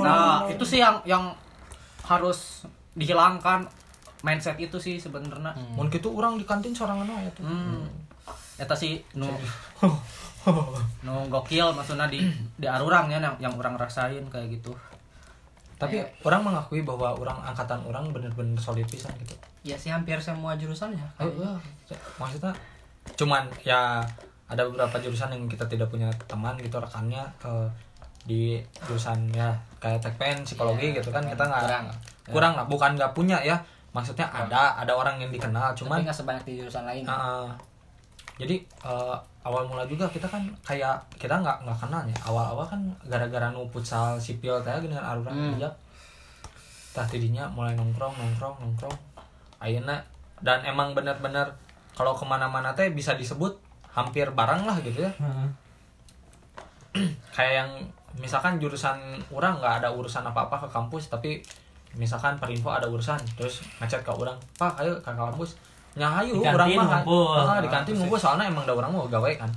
[0.04, 1.33] Nah, itu sih yang yang
[2.04, 3.64] harus dihilangkan
[4.20, 5.57] mindset itu sih sebenarnya.
[5.72, 7.48] Mun kitu urang di kantin sorangan wae tuh.
[7.48, 7.88] Hmm.
[8.61, 9.31] Eta sih nu
[11.01, 12.22] nu gokil maksudnya di
[12.55, 14.72] di arurang ya yang yang orang rasain kayak gitu.
[15.77, 19.35] Tapi orang mengakui bahwa orang angkatan orang bener-bener solid pisan gitu.
[19.62, 21.55] ya sih hampir semua jurusan ya Heeh.
[22.16, 22.51] Maksudnya
[23.14, 24.03] cuman ya
[24.44, 27.68] ada beberapa jurusan yang kita tidak punya teman gitu rekannya eh,
[28.24, 31.85] di jurusan ya kayak tekpen psikologi Iya, gitu kan kita nggak Kurang.
[32.29, 33.55] kurang lah bukan nggak punya ya
[33.92, 37.46] maksudnya ada ada orang yang dikenal cuman nggak sebanyak di jurusan lain Heeh.
[38.38, 42.81] Jadi eh, awal mula juga kita kan kayak kita nggak nggak kenal ya awal-awal kan
[43.05, 45.59] gara-gara nu futsal sipil teh dengan aruran Hmm.
[45.59, 45.72] hmm.
[46.90, 48.96] tah tidinya mulai nongkrong nongkrong nongkrong
[49.59, 49.98] ayeuna
[50.38, 51.46] dan emang bener-bener
[51.92, 53.59] kalau ke mana-mana teh bisa disebut
[53.90, 55.48] hampir barang lah gitu ya Heeh.
[57.35, 57.70] kayak yang
[58.18, 58.98] misalkan jurusan
[59.31, 61.38] orang nggak ada urusan apa-apa ke kampus tapi
[61.94, 65.55] misalkan perinfo ada urusan terus ngechat ke orang pak ayo ke kampus
[65.98, 67.02] nyahayu Di orang kantin mah.
[67.37, 69.50] Ah, di kantin ngumpul soalnya emang ada orang mau gawe kan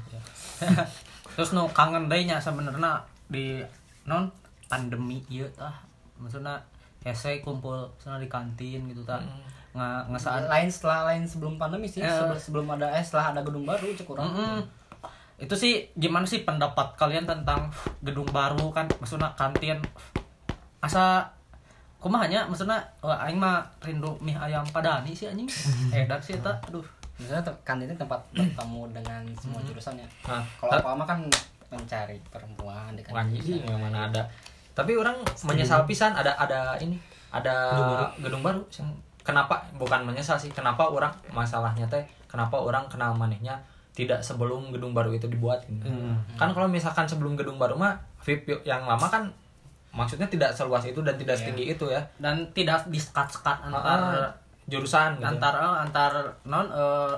[1.37, 2.99] Terus nu kangen deui nya sebenarnya
[3.29, 3.63] di
[4.03, 4.27] non
[4.67, 5.71] pandemi ieu tah.
[6.19, 6.59] Maksudnya
[7.01, 9.21] hese kumpul sana di kantin gitu tah.
[9.71, 12.09] Nga ngesaan lain setelah lain sebelum pandemi sih Eh.
[12.09, 14.59] sebelum, sebelum ada eh setelah ada gedung baru cek orang Mm-mm.
[15.39, 17.71] Itu sih gimana sih pendapat kalian tentang
[18.03, 19.79] gedung baru kan maksudnya kantin
[20.77, 21.25] asa
[22.01, 25.45] kumahanya maksudnya oh, aing mah rindu mie ayam padani sih anjing.
[25.95, 26.83] Edan sih eta aduh.
[27.21, 31.21] Misalnya kantin itu tempat bertemu dengan semua jurusannya nah kalau apa mah kan
[31.69, 34.25] mencari perempuan di kantin sih yang mana ada.
[34.73, 36.97] Tapi orang menyesal pisan ada ada ini
[37.29, 38.09] ada Gedung baru.
[38.19, 38.61] gedung baru
[39.21, 43.61] kenapa bukan menyesal sih kenapa orang masalahnya teh kenapa orang kenal manehnya
[43.91, 45.83] tidak sebelum gedung baru itu dibuat gitu.
[45.83, 46.17] Hmm.
[46.39, 49.27] kan kalau misalkan sebelum gedung baru mah VIP yang lama kan
[49.91, 54.31] maksudnya tidak seluas itu dan tidak setinggi itu ya dan tidak disekat-sekat antar Ah,
[54.63, 55.27] jurusan gitu.
[55.27, 56.11] antar eh, antar
[56.45, 57.15] non eh,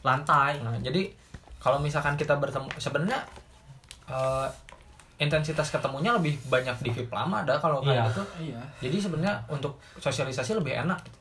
[0.00, 1.10] lantai Nah, jadi
[1.56, 3.18] kalau misalkan kita bertemu sebenarnya
[4.06, 4.48] eh,
[5.18, 8.04] intensitas ketemunya lebih banyak di VIP lama ada kalau kayak Iya.
[8.08, 8.22] gitu.
[8.40, 11.18] iya Jadi sebenarnya untuk sosialisasi lebih enak gitu.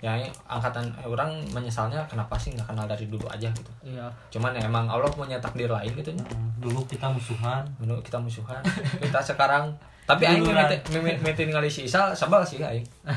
[0.00, 3.68] Ya angkatan eh, orang menyesalnya kenapa sih nggak kenal dari dulu aja gitu.
[3.82, 6.24] iya Cuman ya emang Allah punya takdir lain gitu nya.
[6.24, 7.60] Hmm, Dulu kita musuhan.
[7.76, 8.64] Menurut kita musuhan.
[8.96, 9.68] kita sekarang
[10.08, 12.80] tapi aing mimiti mimiti ningali si Isal sabal sih aing.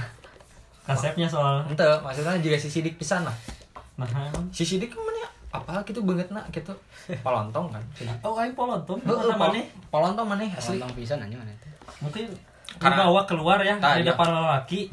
[0.84, 1.64] Kasepnya soal.
[1.66, 3.36] Ente maksudnya juga si Sidik pisan lah.
[3.96, 4.08] Nah,
[4.52, 6.76] Si Sidik kan mana apa gitu banget nak gitu.
[7.20, 7.84] Palontong kan.
[8.22, 9.40] Oh aing polontong mana mana?
[9.40, 10.76] pol- Polontong mana asli.
[10.76, 11.68] Lontong pisan aja mana itu
[12.02, 12.26] Mungkin
[12.76, 14.12] Karena- dibawa keluar ya dari iya.
[14.12, 14.92] depan lelaki.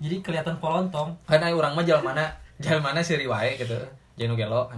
[0.00, 1.12] Jadi kelihatan polontong.
[1.28, 2.24] Kan aing urang mah jalan mana
[2.58, 3.76] jalan mana si riwae gitu.
[4.16, 4.68] Jenu gelo.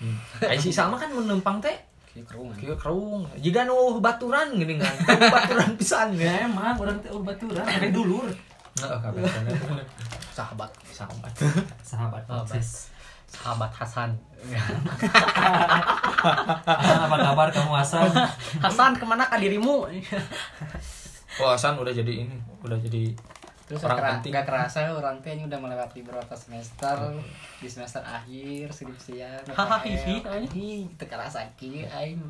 [0.00, 0.16] Hmm.
[0.42, 1.76] Ai si Salma kan menumpang teh
[2.12, 3.24] Kieu kieu kerung.
[3.40, 4.92] Jiga nu baturan gini kan.
[5.32, 6.44] Baturan pisan Ya ya.
[6.44, 8.28] emang orang teh udah baturan, ada dulur.
[8.76, 9.84] Heeh, kabeh bener.
[10.36, 11.32] sahabat Sahabat.
[11.84, 12.88] Sahabat Alexis.
[13.32, 14.12] sahabat Hasan
[16.68, 18.12] Hasan apa kabar kamu Hasan?
[18.60, 19.88] Hasan ke mana kah dirimu
[21.40, 23.16] Wah, Hasan udah jadi ini, udah jadi
[23.72, 24.32] terus orang gak, penting.
[24.36, 26.92] gak kerasa orang teh ini udah melewati beberapa semester?
[27.56, 30.92] Di semester akhir skripsian Hahaha, aing.
[31.00, 32.20] Teu kerasa kieu aing.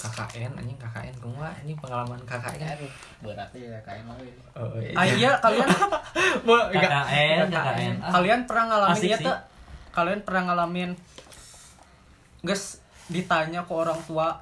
[0.00, 0.78] KKN anjing.
[0.80, 4.32] KKN kumaha ini pengalaman KKN Aduh, berat ya mau ini.
[4.56, 5.68] oh, Ah iya kalian
[6.72, 9.36] KKN KKN kalian pernah ngalamin ya tuh?
[9.90, 10.90] Kalian pernah ngalamin
[12.40, 12.80] Guys,
[13.12, 14.32] ditanya ke orang tua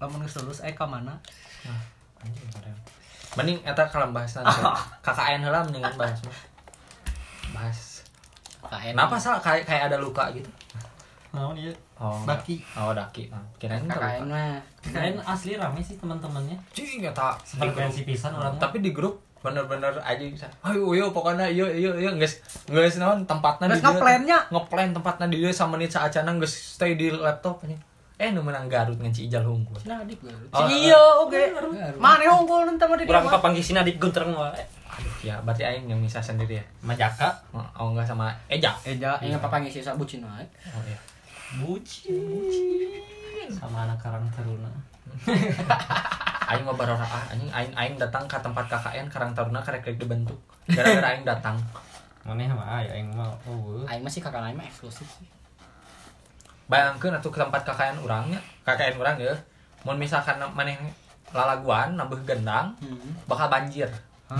[0.00, 1.20] lamun geus lulus eh ka mana?
[1.68, 1.80] Nah,
[2.24, 2.48] anjing.
[3.36, 4.60] Mending eta kalau bahas nanti
[5.04, 6.36] KKN heula mendingan bahas mah.
[7.52, 8.02] Bahas.
[8.64, 8.92] KKN.
[8.96, 10.48] kenapa salah kayak kayak ada luka gitu?
[11.30, 11.70] Naon ieu?
[11.96, 12.60] Oh Daki.
[12.76, 13.28] oh daki.
[13.28, 14.60] Nah, kirain KKN terluka mah.
[14.82, 20.24] KKN asli rame sih teman-temannya cing eta frekuensi pisan orang tapi di grup bener-bener aja
[20.26, 20.48] bisa.
[20.60, 22.32] Ayo ayo pokoknya iyo iyo iyo nggak
[22.66, 23.86] nggak naon tempatnya Geus dia.
[23.92, 24.38] ngeplan-nya.
[24.42, 24.52] tuh.
[24.58, 27.76] ngeplan tempatnya di dia sama menit saacana nggak stay di laptop aja
[28.16, 30.32] eh nu menang Garut ngan Cijal hunggul Cina adik gue.
[30.48, 31.36] Oh, iya, oke.
[32.00, 33.34] Mana unggul nanti mah di kurang dia.
[33.36, 34.64] papanggih sina di guntereng wae
[34.96, 39.20] aduh ya berarti aing yang bisa sendiri ya majaka oh enggak sama Eja Eja.
[39.20, 40.40] Ini apa panggil sih sabu Cina?
[40.40, 40.48] eh?
[40.72, 40.96] oh iya
[41.60, 43.04] bucin
[43.52, 44.72] sama anak karang taruna
[46.50, 49.98] aing mah barora ah anjing aing aing datang ke tempat KKN Karang Taruna karek rek
[49.98, 51.58] dibentuk gara-gara aing datang
[52.26, 55.26] mana mah aya yang mau oh Aing masih kakak lain mah eksklusif sih.
[56.66, 59.34] Bayangkeun atuh ke tempat KKN urangnya KKN urang ya.
[59.82, 60.74] Mun misalkan maneh
[61.30, 63.14] lalaguan nambah gendang Hmm.
[63.24, 63.86] bakal banjir.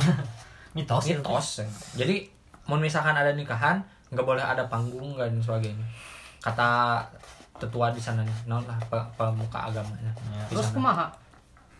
[0.75, 1.63] Mitos mitos.
[1.95, 2.27] Jadi
[2.65, 5.87] mau misalkan ada nikahan nggak boleh ada panggung dan sebagainya.
[6.39, 7.01] Kata
[7.57, 10.13] tetua di sana non lah pe- pemuka agamanya.
[10.29, 10.43] Ya.
[10.49, 11.09] Terus kumaha?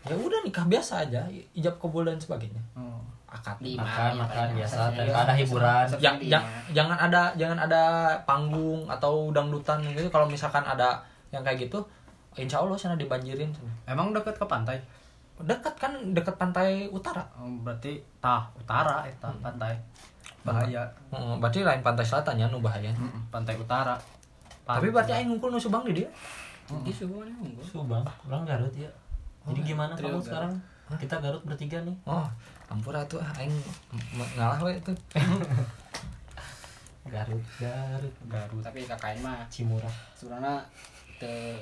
[0.03, 2.63] ya udah nikah biasa aja ijab kabul dan sebagainya.
[2.73, 2.95] Oh.
[3.27, 6.71] Akad Di makan mana, makan biasa tanpa ada hiburan di jang- mana.
[6.71, 7.83] jangan ada jangan ada
[8.23, 10.95] panggung atau dangdutan gitu kalau misalkan ada
[11.29, 11.83] yang kayak gitu
[12.33, 13.67] insya Allah sana dibanjirin sana.
[13.85, 14.79] Emang deket ke pantai?
[15.37, 19.77] dekat kan dekat pantai utara Oh, berarti tah utara eta pantai.
[20.41, 20.81] Bahaya.
[21.11, 23.93] Heeh, berarti lain pantai selatan ya nu bahaya Mm-mm, Pantai utara.
[24.63, 26.09] tapi berarti aing ngumpul nu subang di dia
[26.81, 27.61] Di semuanya unggul.
[27.61, 28.89] subang orang Garut ya
[29.43, 30.55] jadi gimana trio kamu Garut.
[30.95, 31.95] Kita Garut bertiga nih.
[32.07, 32.23] Oh,
[32.71, 33.51] ampura tuh ah, aing
[34.39, 34.95] ngalah we tuh.
[37.11, 38.63] Garut Garut Garut.
[38.63, 39.91] Tapi KKN mah Cimurah.
[40.15, 40.63] Sebenarnya
[41.19, 41.59] te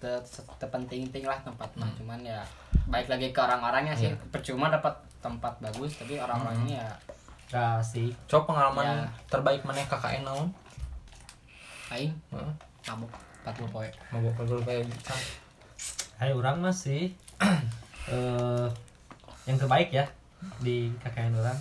[0.00, 0.08] te,
[0.56, 2.40] te penting-penting lah tempatnya cuman ya
[2.88, 4.12] baik lagi ke orang-orangnya sih.
[4.32, 6.90] Percuma dapat tempat bagus tapi orang-orangnya ya
[7.46, 9.06] kasih Coba pengalaman Ya.
[9.30, 10.48] terbaik mana KKN naon?
[11.94, 12.10] aing?
[12.34, 12.52] Heeh.
[12.90, 13.10] mabuk
[13.46, 14.90] 40 poe Mabok pegel kayak
[16.18, 17.14] Hai orang masih
[18.10, 18.66] eh
[19.46, 20.06] yang terbaik ya
[20.62, 21.58] di KKN orang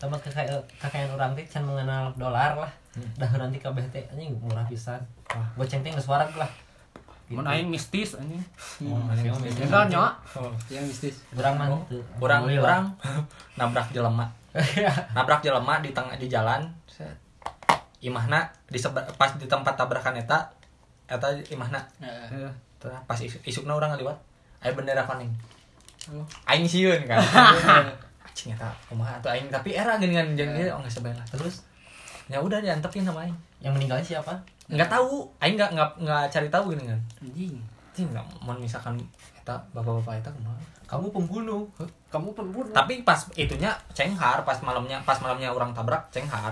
[0.00, 2.72] sama KKN, KKN orang teh can mengenal dolar lah
[3.20, 4.98] dah nanti kabeh teh anjing murah pisan
[5.30, 6.50] wah goceng teh geus wareg lah
[7.30, 8.42] Mun aing mistis anjing.
[8.82, 9.30] Mun aing
[9.86, 10.18] nya.
[10.34, 10.50] Oh.
[10.66, 12.02] yang mistis Urang mah teu.
[12.18, 12.66] Orang Alhamdulillah.
[12.66, 12.84] orang
[13.58, 14.26] nabrak jelema.
[15.14, 16.66] nabrak jelema di tengah di jalan.
[18.02, 18.82] Imahna di
[19.14, 20.50] pas di tempat tabrakan eta
[21.06, 21.78] eta imahna.
[22.82, 24.18] Tah, pas isuk, isukna orang ngaliwat
[24.66, 25.30] aya bendera kuning.
[26.48, 27.20] Aing sieun kan.
[28.26, 29.52] Acing eta kumaha atuh aing?
[29.52, 31.26] Tapi era geuningan jeung dia oh geus sebelah.
[31.28, 31.66] terus
[32.30, 33.34] Ya udah diantepin sama aing.
[33.60, 34.32] yang meninggalnya siapa?
[34.70, 35.26] Nggak tahu.
[35.42, 37.54] Aing nggak nggak nggak cari tahu gini kan anjing.
[37.92, 38.96] Sih nggak mau misalkan
[39.34, 41.62] eta bapak-bapak eta ke mana kamu pembunuh.
[42.10, 42.74] Kamu pembunuh.
[42.74, 46.50] tapi pas itunya cenghar pas malamnya pas malamnya orang tabrak cenghar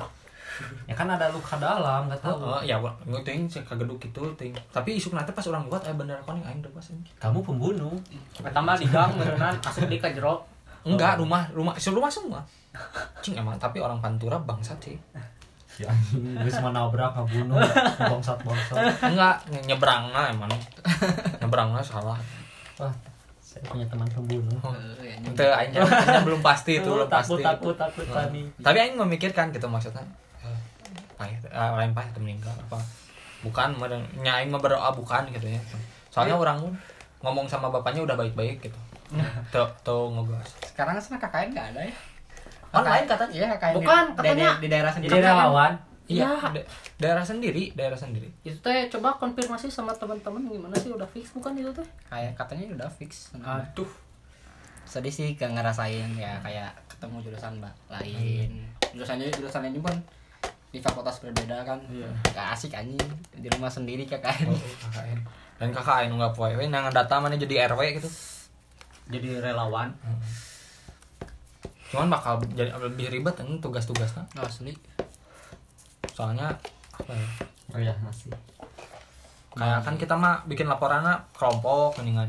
[0.87, 2.39] ya kan ada luka dalam nggak tahu.
[2.41, 4.53] Oh, ya nggak ting cek kageduk gitu ting.
[4.75, 7.95] Tapi isuk nanti pas orang buat eh bener koning aing depas ini kamu pembunuh.
[8.41, 10.43] Eta mah di gang beneran asup di ka jero.
[10.87, 12.41] enggak rumah rumah rumah semua.
[13.21, 14.97] Cing emang tapi orang pantura bangsat sih.
[15.79, 17.61] Ya anjing geus mah nabrak ngabunuh
[17.99, 18.39] bangsat.
[18.43, 19.37] Bangsat enggak
[19.69, 20.51] nyebrang lah emang.
[21.43, 22.19] Nyebrang lah salah.
[22.81, 22.95] Wah
[23.49, 24.61] saya punya teman pembunuh.
[24.61, 25.33] Heeh, anjing.
[25.35, 27.49] itu aing aing belum pasti itu Oh, belum takut pasti.
[27.49, 30.05] takut takut tadi tapi aing memikirkan gitu maksudnya
[31.19, 32.79] pahit eh, lain pahit meninggal apa
[33.39, 35.61] bukan mereng- nya aing mah berdoa bukan gitu ya
[36.09, 36.59] soalnya orang
[37.19, 38.79] ngomong sama bapaknya udah baik-baik gitu
[39.51, 41.95] tuh tuh ngegas sekarang sana KKN nggak ada ya
[42.69, 43.33] Online katanya.
[43.33, 44.49] iya KKN Bukan, di, katanya.
[44.53, 45.73] di, di daerah sendiri jadi relawan
[46.05, 46.49] iya Iya.
[46.51, 51.33] da- daerah sendiri daerah sendiri Itu teh coba konfirmasi sama teman-teman gimana sih udah fix
[51.33, 51.89] bukan itu teh?
[52.07, 53.89] kayak katanya udah fix Aduh.
[54.85, 59.97] sedih sih gak ngerasain ya kayak ketemu jurusan mbak lain jurusannya jurusan lain pun
[60.69, 61.81] di fakultas berbeda kan.
[61.89, 62.09] Iya.
[62.33, 63.01] gak asik anjing
[63.33, 65.19] di rumah sendiri KKN oh, KKN
[65.59, 68.09] dan KKN nggak poe we nangan data mana jadi RW gitu.
[69.09, 69.93] Jadi relawan.
[71.89, 74.29] cuman bakal jadi lebih ribet kan tugas-tugasnya.
[74.37, 74.77] Asli.
[76.13, 76.53] Soalnya
[76.93, 77.29] apa ya?
[77.73, 78.29] Oh ya masih.
[79.57, 82.29] Kayak kan kita mah bikin laporannya kelompok mendingan.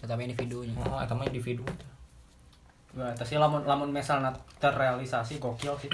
[0.00, 0.72] Tapi individunya.
[0.80, 1.68] Oh mah individu.
[2.96, 5.92] Wah, tapi lamun lamun misalnya terrealisasi gokil sih.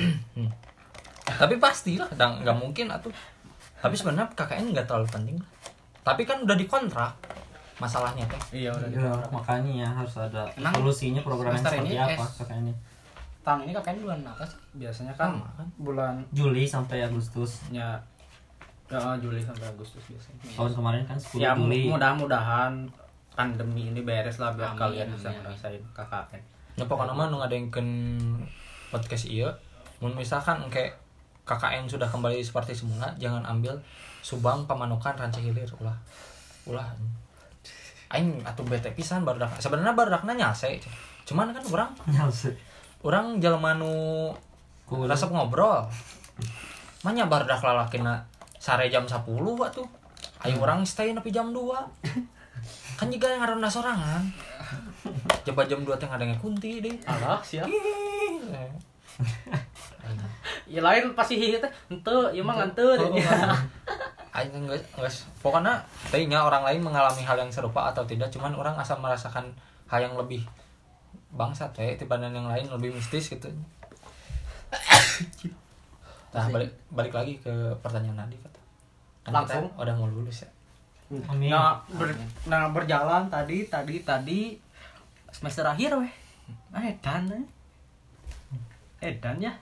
[1.25, 3.13] Tapi pasti lah dan nggak mungkin atuh
[3.77, 5.49] tapi sebenarnya KKN nggak terlalu penting lah.
[6.03, 7.13] tapi kan udah dikontrak
[7.75, 8.41] masalahnya teh.
[8.55, 12.23] Iya udah Ya, makanya ya harus ada Emang solusinya program yang semester seperti ini apa
[12.23, 12.75] S- kakaknya
[13.41, 14.59] tahun ini KKN bulan apa sih?
[14.75, 15.69] Biasanya kan Sama, kan?
[15.77, 17.61] bulan Juli sampai Agustus.
[17.69, 18.01] Ya.
[18.87, 20.41] Ya, Juli sampai Agustus biasanya.
[20.47, 21.89] Tahun kemarin kan 10 ya Juli.
[21.89, 22.73] mudah-mudahan
[23.31, 25.41] pandemi ini beres lah biar Amin, kalian bisa amin.
[25.43, 26.41] ngerasain KKN
[26.75, 27.89] Ya pokoknya mah nu ngadengkeun
[28.89, 29.51] podcast ieu.
[29.99, 30.89] Mun misalkan engke
[31.45, 33.77] KKN sudah kembali seperti semula jangan ambil
[34.25, 35.69] Subang Pamanukan Ranca Hilir.
[35.77, 35.93] Ulah
[36.65, 36.89] ulah.
[38.09, 40.81] Aing atuh bete pisan barudak sebenarnya barudakna nyase
[41.25, 42.53] cuman kan orang Nyalse.
[43.01, 44.33] orang jelema nu
[44.85, 45.09] Kudu.
[45.09, 45.85] resep ngobrol.
[47.05, 48.25] Manya barudak lalakina
[48.57, 49.25] sare jam 10
[49.61, 49.89] atuh
[50.45, 51.61] ayo orang stay nepi jam 2
[52.95, 54.23] kan juga yang ngaronda sorangan.
[55.45, 56.97] Coba jam 2 teh ngadenge kunti deh.
[57.05, 57.69] Alah siap.
[57.69, 58.41] Ih.
[60.69, 63.15] Ya lain pasti hihi teh ente ieu mah ngante Oh,
[64.35, 65.79] Aing enggak enggak pokoknya
[66.11, 69.55] tadinya orang lain mengalami hal yang serupa atau tidak cuman orang asal merasakan
[69.87, 70.43] hal yang lebih
[71.31, 73.47] bangsat teh dibanding yang lain lebih mistis gitu.
[76.35, 77.47] Nah balik balik lagi ke
[77.79, 78.59] pertanyaan Nadi kata
[79.23, 79.71] kan Langsung?
[79.71, 80.51] kita udah mau lulus ya.
[81.31, 81.47] Amin.
[81.47, 82.19] nah, ber-
[82.51, 84.59] nah berjalan tadi tadi tadi
[85.31, 86.11] semester akhir weh.
[86.75, 87.45] Ah edan eh.
[89.05, 89.53] Edan ya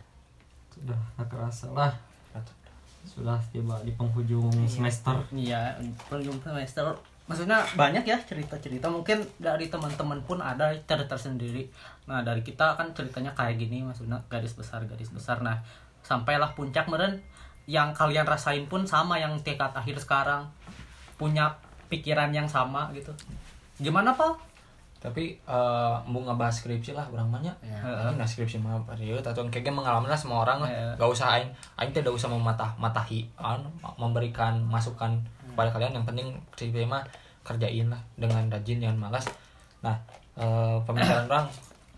[0.71, 1.93] sudah tak kerasa lah
[3.03, 5.75] sudah tiba di penghujung semester Iya,
[6.07, 6.87] penghujung semester.
[7.27, 8.87] Maksudnya banyak ya cerita-cerita.
[8.87, 11.67] Mungkin dari teman-teman pun ada cerita tersendiri.
[12.07, 15.43] Nah, dari kita kan ceritanya kayak gini, maksudnya garis besar, garis besar.
[15.43, 15.63] Nah,
[16.07, 17.23] sampailah puncak meren
[17.67, 20.47] yang kalian rasain pun sama yang tingkat akhir sekarang.
[21.19, 21.59] Punya
[21.91, 23.11] pikiran yang sama gitu.
[23.83, 24.52] Gimana, Pak?
[25.03, 27.57] Tapi eh mau ngebahas skripsi lah orang banyak.
[27.67, 27.83] Ya.
[27.83, 30.71] Ini nah skripsi mah periode atau kayaknya mengalami lah semua orang lah.
[30.71, 30.95] Ya.
[30.95, 31.51] gak usah aing
[31.83, 33.67] aing tidak usah mematah matahi anu,
[33.99, 35.19] memberikan masukan
[35.51, 35.99] kepada kalian.
[35.99, 37.03] Yang penting skripsi mah
[37.43, 39.27] kerjain lah dengan rajin dengan malas.
[39.83, 39.99] Nah
[40.39, 41.47] eh, pembicaraan orang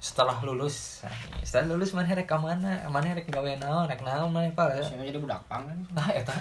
[0.05, 1.01] setelah lulus
[1.41, 2.77] setelah lulus mana rek mana?
[2.93, 3.89] Mana rek gawe naon?
[3.89, 4.85] Rek naon mana pak?
[4.85, 5.79] Saya jadi budak pang kan.
[5.97, 6.33] Nah eta.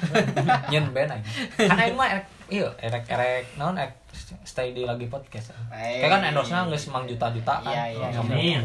[0.68, 1.24] Nyen ben aing.
[1.72, 3.98] Kan aing mah erek iya erek erek naon erek
[4.44, 8.62] stay di lagi podcast kayak kan endorse-nya geus mang juta-juta kan Iya, iya, iya.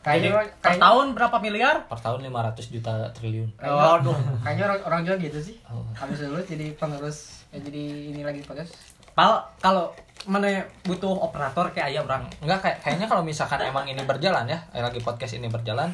[0.00, 1.84] kayaknya Per tahun berapa miliar?
[1.84, 4.16] per tahun 500 juta triliun Oh, aduh.
[4.40, 5.84] kayaknya orang, orang juga gitu sih Oh.
[5.92, 7.18] habis lulus jadi pengurus
[7.50, 8.72] ya jadi ini lagi podcast
[9.10, 9.92] Pal, kalau
[10.24, 10.46] mana
[10.80, 12.22] butuh operator kayak ayah orang.
[12.38, 15.90] Enggak kayak kayaknya kalau misalkan emang ini berjalan ya, lagi podcast ini berjalan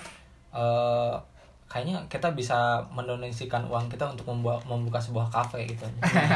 [0.53, 1.15] eh
[1.67, 5.83] kayaknya kita bisa mendonasikan uang kita untuk membuat membuka sebuah kafe gitu.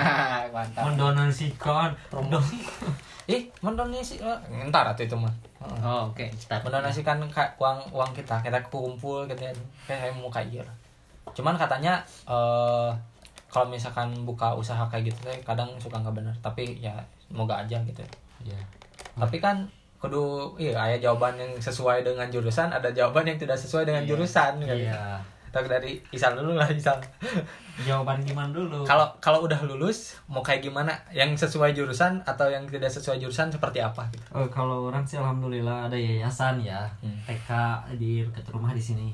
[0.55, 2.59] mantap mendonasikan Promosi.
[3.31, 5.31] Ih, mendonasi eh, ntar atau itu mah.
[5.62, 5.78] Heeh.
[5.87, 6.26] Oh, oke.
[6.35, 6.66] Start.
[6.66, 9.55] Mendonasikan ka- uang uang kita, kita kumpul gitu ya.
[9.87, 10.72] Kayak mau kayak gitu.
[11.39, 12.91] Cuman katanya eh
[13.51, 16.95] kalau misalkan buka usaha kayak gitu kadang suka nggak bener, tapi ya
[17.31, 18.03] semoga aja gitu.
[18.47, 18.57] ya
[19.18, 19.66] tapi kan
[20.01, 24.57] kudu iya ada jawaban yang sesuai dengan jurusan ada jawaban yang tidak sesuai dengan jurusan
[24.59, 24.72] kan.
[24.72, 25.20] iya.
[25.51, 26.94] Tapi dari Isal dulu lah Isal
[27.86, 28.86] jawaban gimana dulu?
[28.86, 30.94] Kalau kalau udah lulus mau kayak gimana?
[31.11, 34.22] Yang sesuai jurusan atau yang tidak sesuai jurusan seperti apa gitu?
[34.30, 36.86] Oh, kalau orang sih alhamdulillah ada yayasan ya.
[37.03, 37.18] Hmm.
[37.26, 37.51] TK
[37.98, 39.11] di dekat rumah di sini.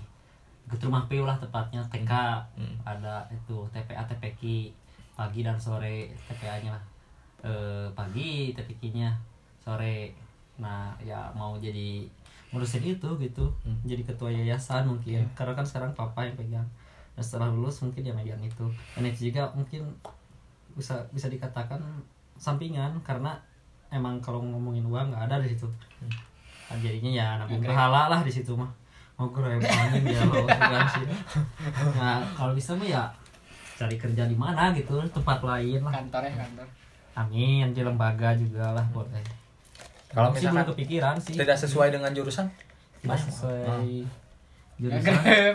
[0.68, 2.12] Dekat rumah Piu lah tepatnya TK
[2.60, 2.76] Hmm.
[2.84, 4.68] ada itu TPA TPQ
[5.16, 6.84] pagi dan sore TPA nya lah.
[7.42, 9.08] Eh, pagi TPQ nya
[9.56, 10.12] sore
[10.56, 12.08] nah ya mau jadi
[12.54, 13.44] ngurusin itu gitu.
[13.64, 13.78] Hmm.
[13.84, 15.26] jadi ketua yayasan mungkin.
[15.36, 16.68] Karena kan sekarang papa yang pegang.
[17.16, 18.66] Dan setelah lulus mungkin dia megang itu.
[18.96, 19.84] Dan itu juga mungkin
[20.76, 21.80] bisa bisa dikatakan
[22.40, 22.96] sampingan.
[23.02, 23.36] Karena
[23.92, 25.68] emang kalau ngomongin uang nggak ada di situ.
[26.66, 28.70] Nah, jadinya ya nabung pahala lah di situ mah.
[29.16, 31.08] Mau gue angin ya lo kan sih.
[31.96, 33.08] Nah kalau bisa mah ya
[33.76, 35.00] cari kerja di mana gitu.
[35.08, 35.92] Tempat lain lah.
[35.92, 36.66] Kantor ya kantor.
[37.16, 37.72] Amin.
[37.72, 39.45] Di lembaga juga lah boleh
[40.12, 41.34] Kalau misalkan belum kepikiran sih.
[41.34, 42.46] tidak sesuai dengan jurusan?
[43.02, 44.04] Tidak sesuai.
[44.78, 45.12] Jurusan?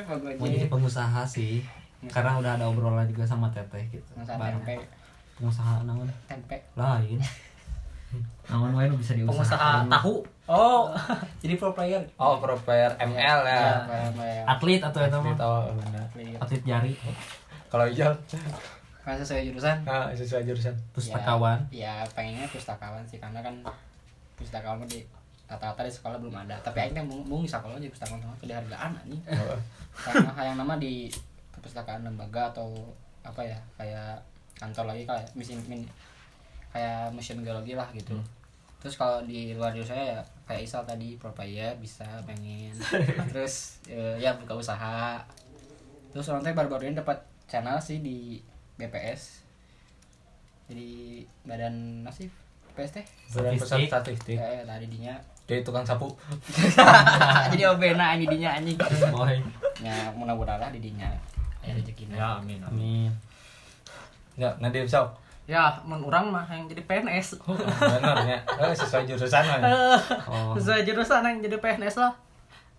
[0.07, 0.57] Mau pokoknya.
[0.57, 1.61] Jadi pengusaha sih.
[2.09, 4.11] Karena udah ada obrolan juga sama teteh gitu.
[4.25, 5.01] Tempe
[5.41, 6.05] pengusaha naon?
[6.29, 6.61] Tempe.
[6.77, 7.17] Lain.
[8.51, 9.33] Naon wae nu bisa diusahakan?
[9.33, 10.15] Pengusaha tahu.
[10.51, 10.91] oh
[11.41, 12.03] jadi pro player.
[12.21, 13.87] Oh pro player ML ya.
[14.45, 16.05] Atlet atau Atlet, oh, benar.
[16.37, 16.61] atlet.
[16.61, 16.93] Jari.
[17.71, 18.13] Kalau Ijal?
[19.01, 19.81] Kan sesuai jurusan?
[19.87, 20.75] Ah, sesuai jurusan.
[20.93, 21.57] Pustakawan.
[21.73, 23.17] Ya, ya pengennya pustakawan sih.
[23.17, 23.55] Karena kan
[24.41, 24.99] pustakawan mah di
[25.47, 26.55] rata-rata di sekolah belum ada.
[26.63, 29.23] Tapi mau di sekolah jadi pustakawan sama jadi hargaan anjing.
[29.91, 30.07] Oh.
[30.07, 31.11] karena yang nama di
[31.51, 32.71] perpustakaan lembaga atau
[33.27, 34.23] apa ya kayak
[34.55, 35.83] kantor lagi kayak mesin min,
[36.71, 38.15] kayak mesin geologi lah gitu.
[38.79, 42.71] Terus kalau di luar jurusan saya ya kayak Isal tadi pro player bisa pengen.
[43.35, 45.19] Terus eh, ya buka usaha.
[46.15, 47.19] Terus orang teh baru-baru ini dapat
[47.51, 48.39] channel sih di
[48.79, 49.43] BPS
[50.71, 52.31] jadi badan nasib
[52.81, 54.37] PS teh Badan pusat Statistik.
[54.41, 55.13] eh tadi dinya.
[55.45, 56.09] Jadi tukang sapu.
[57.53, 58.75] Jadi obena ini dinya anjing.
[59.13, 59.37] Boy.
[59.79, 61.07] Ya mudah-mudahan di dinya.
[61.61, 63.11] Ya rezeki ya amin amin.
[64.33, 65.05] nggak nanti bisa
[65.45, 67.37] ya mun urang mah yang jadi PNS
[67.77, 69.59] benar ya Eh, sesuai jurusan mah
[70.31, 70.57] oh.
[70.57, 72.13] Sesuai jurusan yang jadi PNS lah.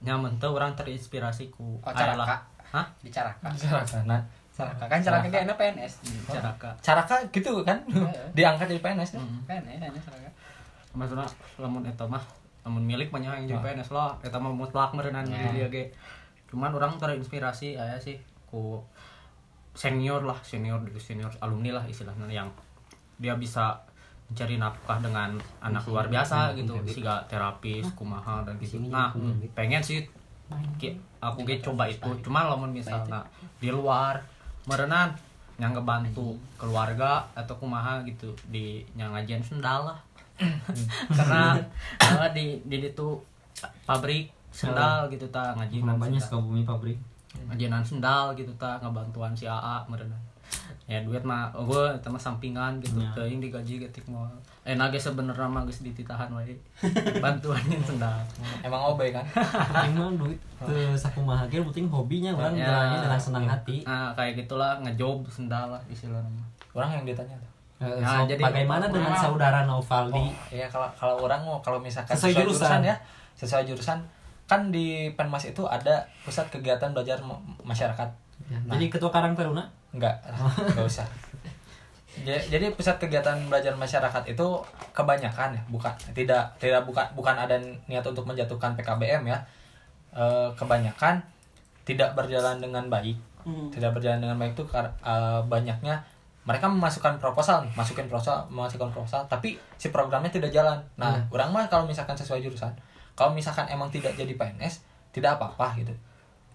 [0.03, 2.87] Nyaman tuh orang terinspirasi ku oh hah?
[3.05, 3.55] Di caraka.
[3.55, 4.19] Caraka
[4.65, 4.85] caraka.
[4.87, 5.93] Kan caraka dia enak PNS
[6.25, 6.71] caraka.
[6.79, 7.79] Caraka gitu kan?
[8.33, 9.23] Diangkat jadi PNS kan?
[9.45, 10.31] PNS enak caraka.
[10.93, 12.23] Maksudnya lamun eta mah
[12.63, 15.91] lamun milik banyak yang jadi PNS lah eta mah mutlak merenang di dia ge.
[16.47, 18.85] Cuman orang terinspirasi aya sih ku
[19.73, 22.49] senior lah senior senior alumni lah istilahnya yang
[23.17, 23.81] dia bisa
[24.29, 26.77] mencari nafkah dengan anak luar biasa gitu.
[26.87, 28.81] siga terapis kumaha dan gitu.
[28.83, 29.13] Nah
[29.53, 30.05] pengen sih
[30.77, 32.05] ki- aku ge coba itu.
[32.21, 33.25] cuman lamun misalnya
[33.57, 34.21] di luar
[34.67, 35.15] merenan
[35.61, 39.99] yang ngebantu keluarga atau kumaha gitu di yang ngajian sendal lah.
[41.19, 41.55] Karena
[42.01, 43.09] eh, di di itu
[43.87, 46.25] pabrik sendal gitu ta ngajian banyak sendal.
[46.27, 46.99] Sukabumi pabrik.
[47.53, 50.32] Ngajian sendal gitu ta ngebantuan si AA merenang
[50.85, 53.09] ya duit mah gue sama sampingan gitu Ya.
[53.15, 54.27] teuing digaji ketik mau
[54.63, 56.53] eh nage sebenarnya mah geus dititahan wae
[57.17, 58.19] bantuan yang sendal
[58.67, 59.25] emang obe kan
[59.87, 62.67] emang duit ke sakumaha ge penting hobinya orang Ya.
[62.67, 66.43] jalannya dengan senang hati nah kayak gitulah ngejob sendal lah istilahnya
[66.73, 67.51] orang yang ditanya tuh
[67.83, 72.31] Nah, so, jadi- bagaimana dengan saudara Novaldi Iya kalau kalau orang mau kalau misalkan Sesuai
[72.31, 72.63] sesuai, jurusan.
[72.63, 72.81] jurusan.
[72.85, 72.95] ya
[73.35, 73.99] sesuai jurusan
[74.47, 78.07] kan di Penmas itu ada pusat kegiatan belajar ma- masyarakat.
[78.49, 80.13] Nah, jadi ketua Karang Taruna enggak
[80.69, 81.07] enggak usah.
[82.23, 84.47] Ja- Jadi pusat kegiatan belajar masyarakat itu
[84.93, 87.57] kebanyakan ya bukan tidak tidak bukan bukan ada
[87.87, 89.39] niat untuk menjatuhkan PKBM ya.
[90.13, 91.25] Eh, kebanyakan
[91.83, 93.17] tidak berjalan dengan baik.
[93.71, 96.05] Tidak berjalan dengan baik itu kar- eh, banyaknya
[96.43, 100.75] mereka memasukkan proposal nih, masukin proposal, memasukkan proposal, tapi si programnya tidak jalan.
[100.97, 102.75] Nah, orang mah kalau misalkan sesuai jurusan,
[103.13, 105.95] kalau misalkan emang tidak jadi PNS, tidak apa-apa gitu.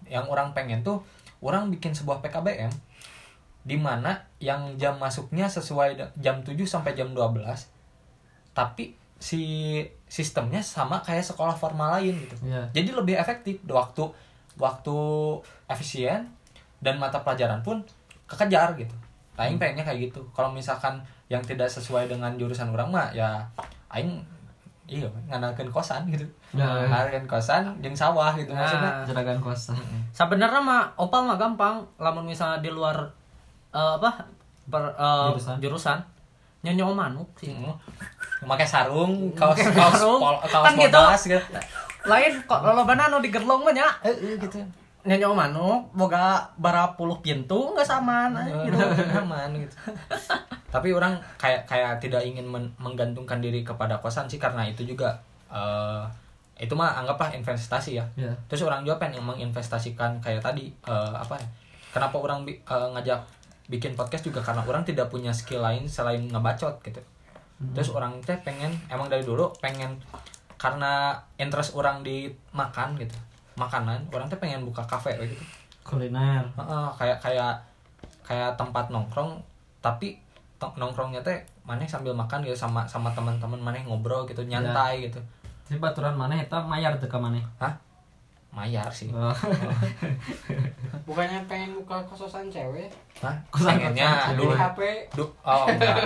[0.06, 1.00] Yang orang pengen tuh,
[1.42, 2.70] orang bikin sebuah PKBM
[3.68, 7.44] di mana yang jam masuknya sesuai jam 7 sampai jam 12
[8.56, 9.42] tapi si
[10.06, 12.38] sistemnya sama kayak sekolah formal lain gitu.
[12.46, 12.70] Iya.
[12.70, 14.06] Jadi lebih efektif waktu
[14.58, 14.98] waktu
[15.66, 16.30] efisien
[16.78, 17.82] dan mata pelajaran pun
[18.30, 18.94] kekejar gitu.
[19.38, 20.26] Aing pengennya kayak gitu.
[20.34, 23.46] Kalau misalkan yang tidak sesuai dengan jurusan orang mah ya
[23.90, 24.22] aing
[24.88, 26.24] iya ngandalkeun kosan gitu.
[26.50, 26.64] Ya.
[26.64, 28.88] Ngandalkeun kosan jeung sawah gitu maksudnya.
[28.88, 29.76] Nah, juragan kosan
[30.10, 32.96] sebenarnya mah opal mah gampang lamun misalnya di luar
[33.70, 34.24] eh, apa
[34.66, 35.56] ber, eh, Jurusan.
[35.60, 35.98] jurusan
[36.64, 37.76] nyonyo manuk sih Hmm.
[38.38, 40.20] Memakai sarung, kaos Pakai kaos sarung.
[40.22, 40.94] pol, kaos Kan gitu.
[40.94, 41.42] modas gitu.
[42.06, 44.62] lain kok lo anu di gerlong mah nya Eh, eh, gitu.
[45.08, 48.76] Nyanyi manuk boga bara puluh pintu nggak sama nah, gitu.
[49.16, 49.76] aman gitu.
[50.68, 55.16] Tapi orang kayak kayak tidak ingin men- menggantungkan diri kepada kosan sih karena itu juga
[55.48, 56.04] eh,
[56.60, 58.04] itu mah anggaplah investasi ya.
[58.20, 61.48] Ya terus orang juga pengen menginvestasikan kayak tadi eh, apa ya
[61.96, 63.24] kenapa orang bi- eh, ngajak
[63.72, 67.00] bikin podcast juga karena orang tidak punya skill lain selain ngebacot gitu.
[67.74, 69.98] Terus orang teh pengen emang dari dulu pengen
[70.58, 73.14] karena interest orang di makan gitu
[73.58, 75.42] makanan orang teh pengen buka kafe gitu.
[75.82, 76.46] Kuliner.
[76.54, 77.54] Heeh, kayak kayak
[78.22, 79.42] kayak tempat nongkrong
[79.82, 80.22] tapi
[80.58, 85.18] nongkrongnya teh mana sambil makan gitu sama sama teman-teman mana ngobrol gitu nyantai gitu.
[85.66, 87.42] Jadi baturan mana eta mayar teu ka maneh?
[87.58, 87.74] Hah
[88.58, 89.06] mayar sih.
[89.08, 89.30] Oh.
[91.06, 92.90] bukannya pengen buka kososan cewek?
[93.18, 93.32] Hah?
[93.48, 94.80] Kosan- pengennya kosan dulu di HP
[95.14, 95.96] du- oh enggak.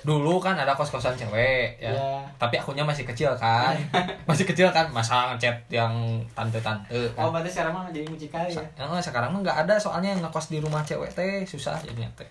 [0.00, 1.90] Dulu kan ada kos kosan cewek ya.
[1.90, 2.22] Iya.
[2.38, 3.74] tapi akunya masih kecil kan.
[4.28, 5.92] Masih kecil kan masa ngechat yang
[6.32, 8.62] tante tante oh kan berarti sekarang mah jadi mucikali ya?
[8.76, 12.08] Sa- eh, sekarang mah nggak ada soalnya yang ngekos di rumah cewek teh susah jadinya
[12.14, 12.28] teh.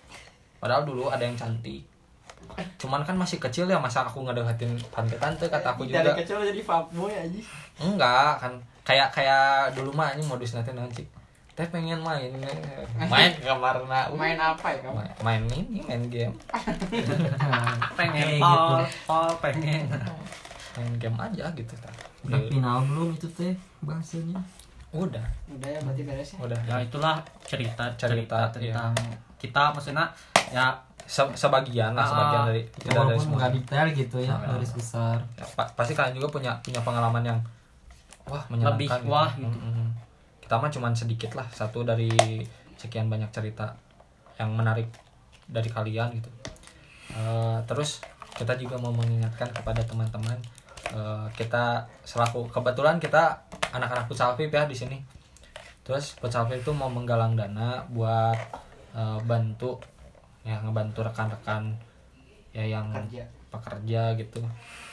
[0.56, 1.84] Padahal dulu ada yang cantik.
[2.76, 6.14] Cuman kan masih kecil ya masa aku ngedeketin tante-tante kata aku dari juga.
[6.16, 7.40] kecil jadi fuckboy aja
[7.76, 8.52] enggak kan
[8.86, 11.02] kayak kayak dulu mah ini modus nanti nanti
[11.52, 12.30] teh pengen main
[13.02, 14.94] main ke kamar na main apa ya kamu?
[14.94, 16.34] Main, main ini main game.
[17.96, 18.84] Pengen Kayak pol gitu.
[19.04, 19.82] pol pengen.
[20.76, 21.90] Main game aja gitu ta.
[22.22, 24.36] udah final belum itu teh bahasanya?
[24.90, 25.24] Udah.
[25.48, 26.38] Udah ya berarti beres ya?
[26.38, 26.60] Udah.
[26.60, 28.92] Ya itulah cerita Cerita, cerita tentang
[29.36, 30.04] kita maksudnya
[30.48, 33.48] ya Se- sebagian lah Ah, sebagian dari tidak dari walaupun semua.
[33.48, 34.42] detail gitu ya Ah.
[34.50, 37.38] garis besar Ya, pa- pasti kalian juga punya punya pengalaman yang
[38.26, 39.06] wah menyenangkan Lebih gitu.
[39.10, 39.58] wah gitu.
[39.58, 39.88] Mm-mm.
[40.42, 42.10] kita mah cuman sedikit lah satu dari
[42.76, 43.74] sekian banyak cerita
[44.36, 44.86] yang menarik
[45.46, 46.30] dari kalian gitu
[47.06, 48.02] Eh, terus
[48.34, 50.36] kita juga mau mengingatkan kepada teman-teman
[50.92, 54.98] eh, kita selaku kebetulan kita anak-anak futsal VIP ya di sini
[55.86, 58.36] terus futsal VIP itu mau menggalang dana buat
[58.92, 59.78] eh, bantu
[60.42, 61.78] ya ngebantu rekan-rekan
[62.50, 62.90] ya yang.
[63.56, 64.44] Pekerja gitu.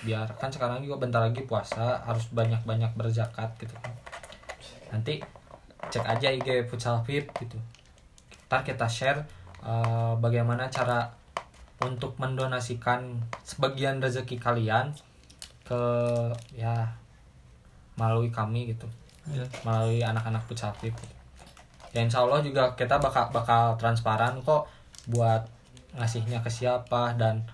[0.07, 3.93] Biar kan sekarang juga bentar lagi puasa harus banyak-banyak berzakat gitu kan.
[4.95, 5.19] Nanti
[5.91, 7.57] cek aja IG futsal gitu.
[8.47, 9.21] Ntar kita share
[9.63, 11.11] eh, bagaimana cara
[11.83, 14.95] untuk mendonasikan sebagian rezeki kalian
[15.67, 15.81] ke
[16.55, 16.95] ya
[17.99, 18.87] melalui kami gitu.
[19.63, 21.03] Melalui anak-anak futsal gitu.
[21.93, 24.65] ya insya Allah juga kita bakal bakal transparan kok
[25.05, 25.45] buat
[25.93, 27.45] ngasihnya ke siapa dan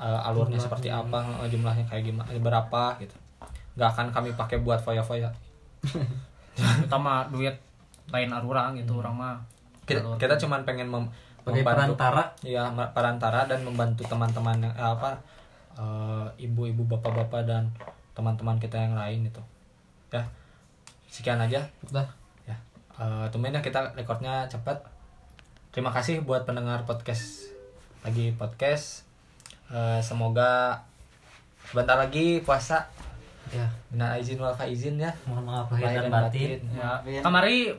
[0.00, 3.14] eh, alurnya seperti apa eh, jumlahnya kayak gimana berapa gitu.
[3.76, 5.28] Nggak akan kami pakai buat foya-foya.
[6.84, 7.54] Utama duit
[8.10, 9.36] lain arurang gitu orang mah.
[9.86, 12.22] Kita, kita cuman pengen mem- Sebagai membantu perantara.
[12.44, 15.10] ya perantara dan membantu teman-teman yang- eh, apa
[15.78, 17.70] eh, ibu-ibu bapak-bapak dan
[18.16, 19.42] teman-teman kita yang lain itu.
[20.10, 20.24] Ya
[21.10, 21.64] sekian aja.
[21.90, 22.06] Udah.
[22.46, 22.56] ya
[23.00, 24.84] ya kita rekornya cepat.
[25.70, 27.48] Terima kasih buat pendengar podcast
[28.02, 29.09] lagi podcast
[29.70, 30.74] Eh, semoga
[31.62, 32.82] sebentar lagi puasa.
[33.54, 33.66] Ya.
[33.94, 35.10] Minal izin wal faizin ya.
[35.26, 36.58] Mohon maaf lahir dan batin.
[36.74, 36.98] ya.
[37.06, 37.22] Iya.
[37.22, 37.70] kamari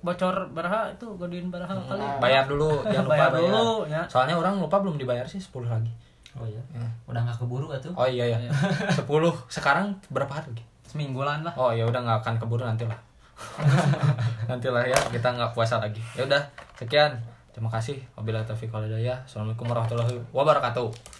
[0.00, 2.02] bocor beraha itu godin beraha kali.
[2.22, 4.02] Bayar dulu jangan lupa Bayar bayar, dulu, ya.
[4.08, 5.92] soalnya orang lupa belum dibayar sih 10 lagi.
[6.38, 6.62] Oh iya?
[6.70, 6.86] Ya.
[7.10, 9.02] udah nggak keburu atuh oh iya ya 10
[9.50, 10.64] sekarang berapa hari lagi?
[10.86, 11.52] Semingguan lah.
[11.58, 12.96] Oh ya udah nggak akan keburu nanti lah
[14.50, 15.98] nanti lah ya kita nggak puasa lagi.
[16.14, 16.42] Ya udah
[16.78, 17.18] sekian.
[17.50, 17.98] Terima kasih.
[18.14, 19.18] Wabillahi taufiq wal hidayah.
[19.26, 21.19] Assalamualaikum warahmatullahi wabarakatuh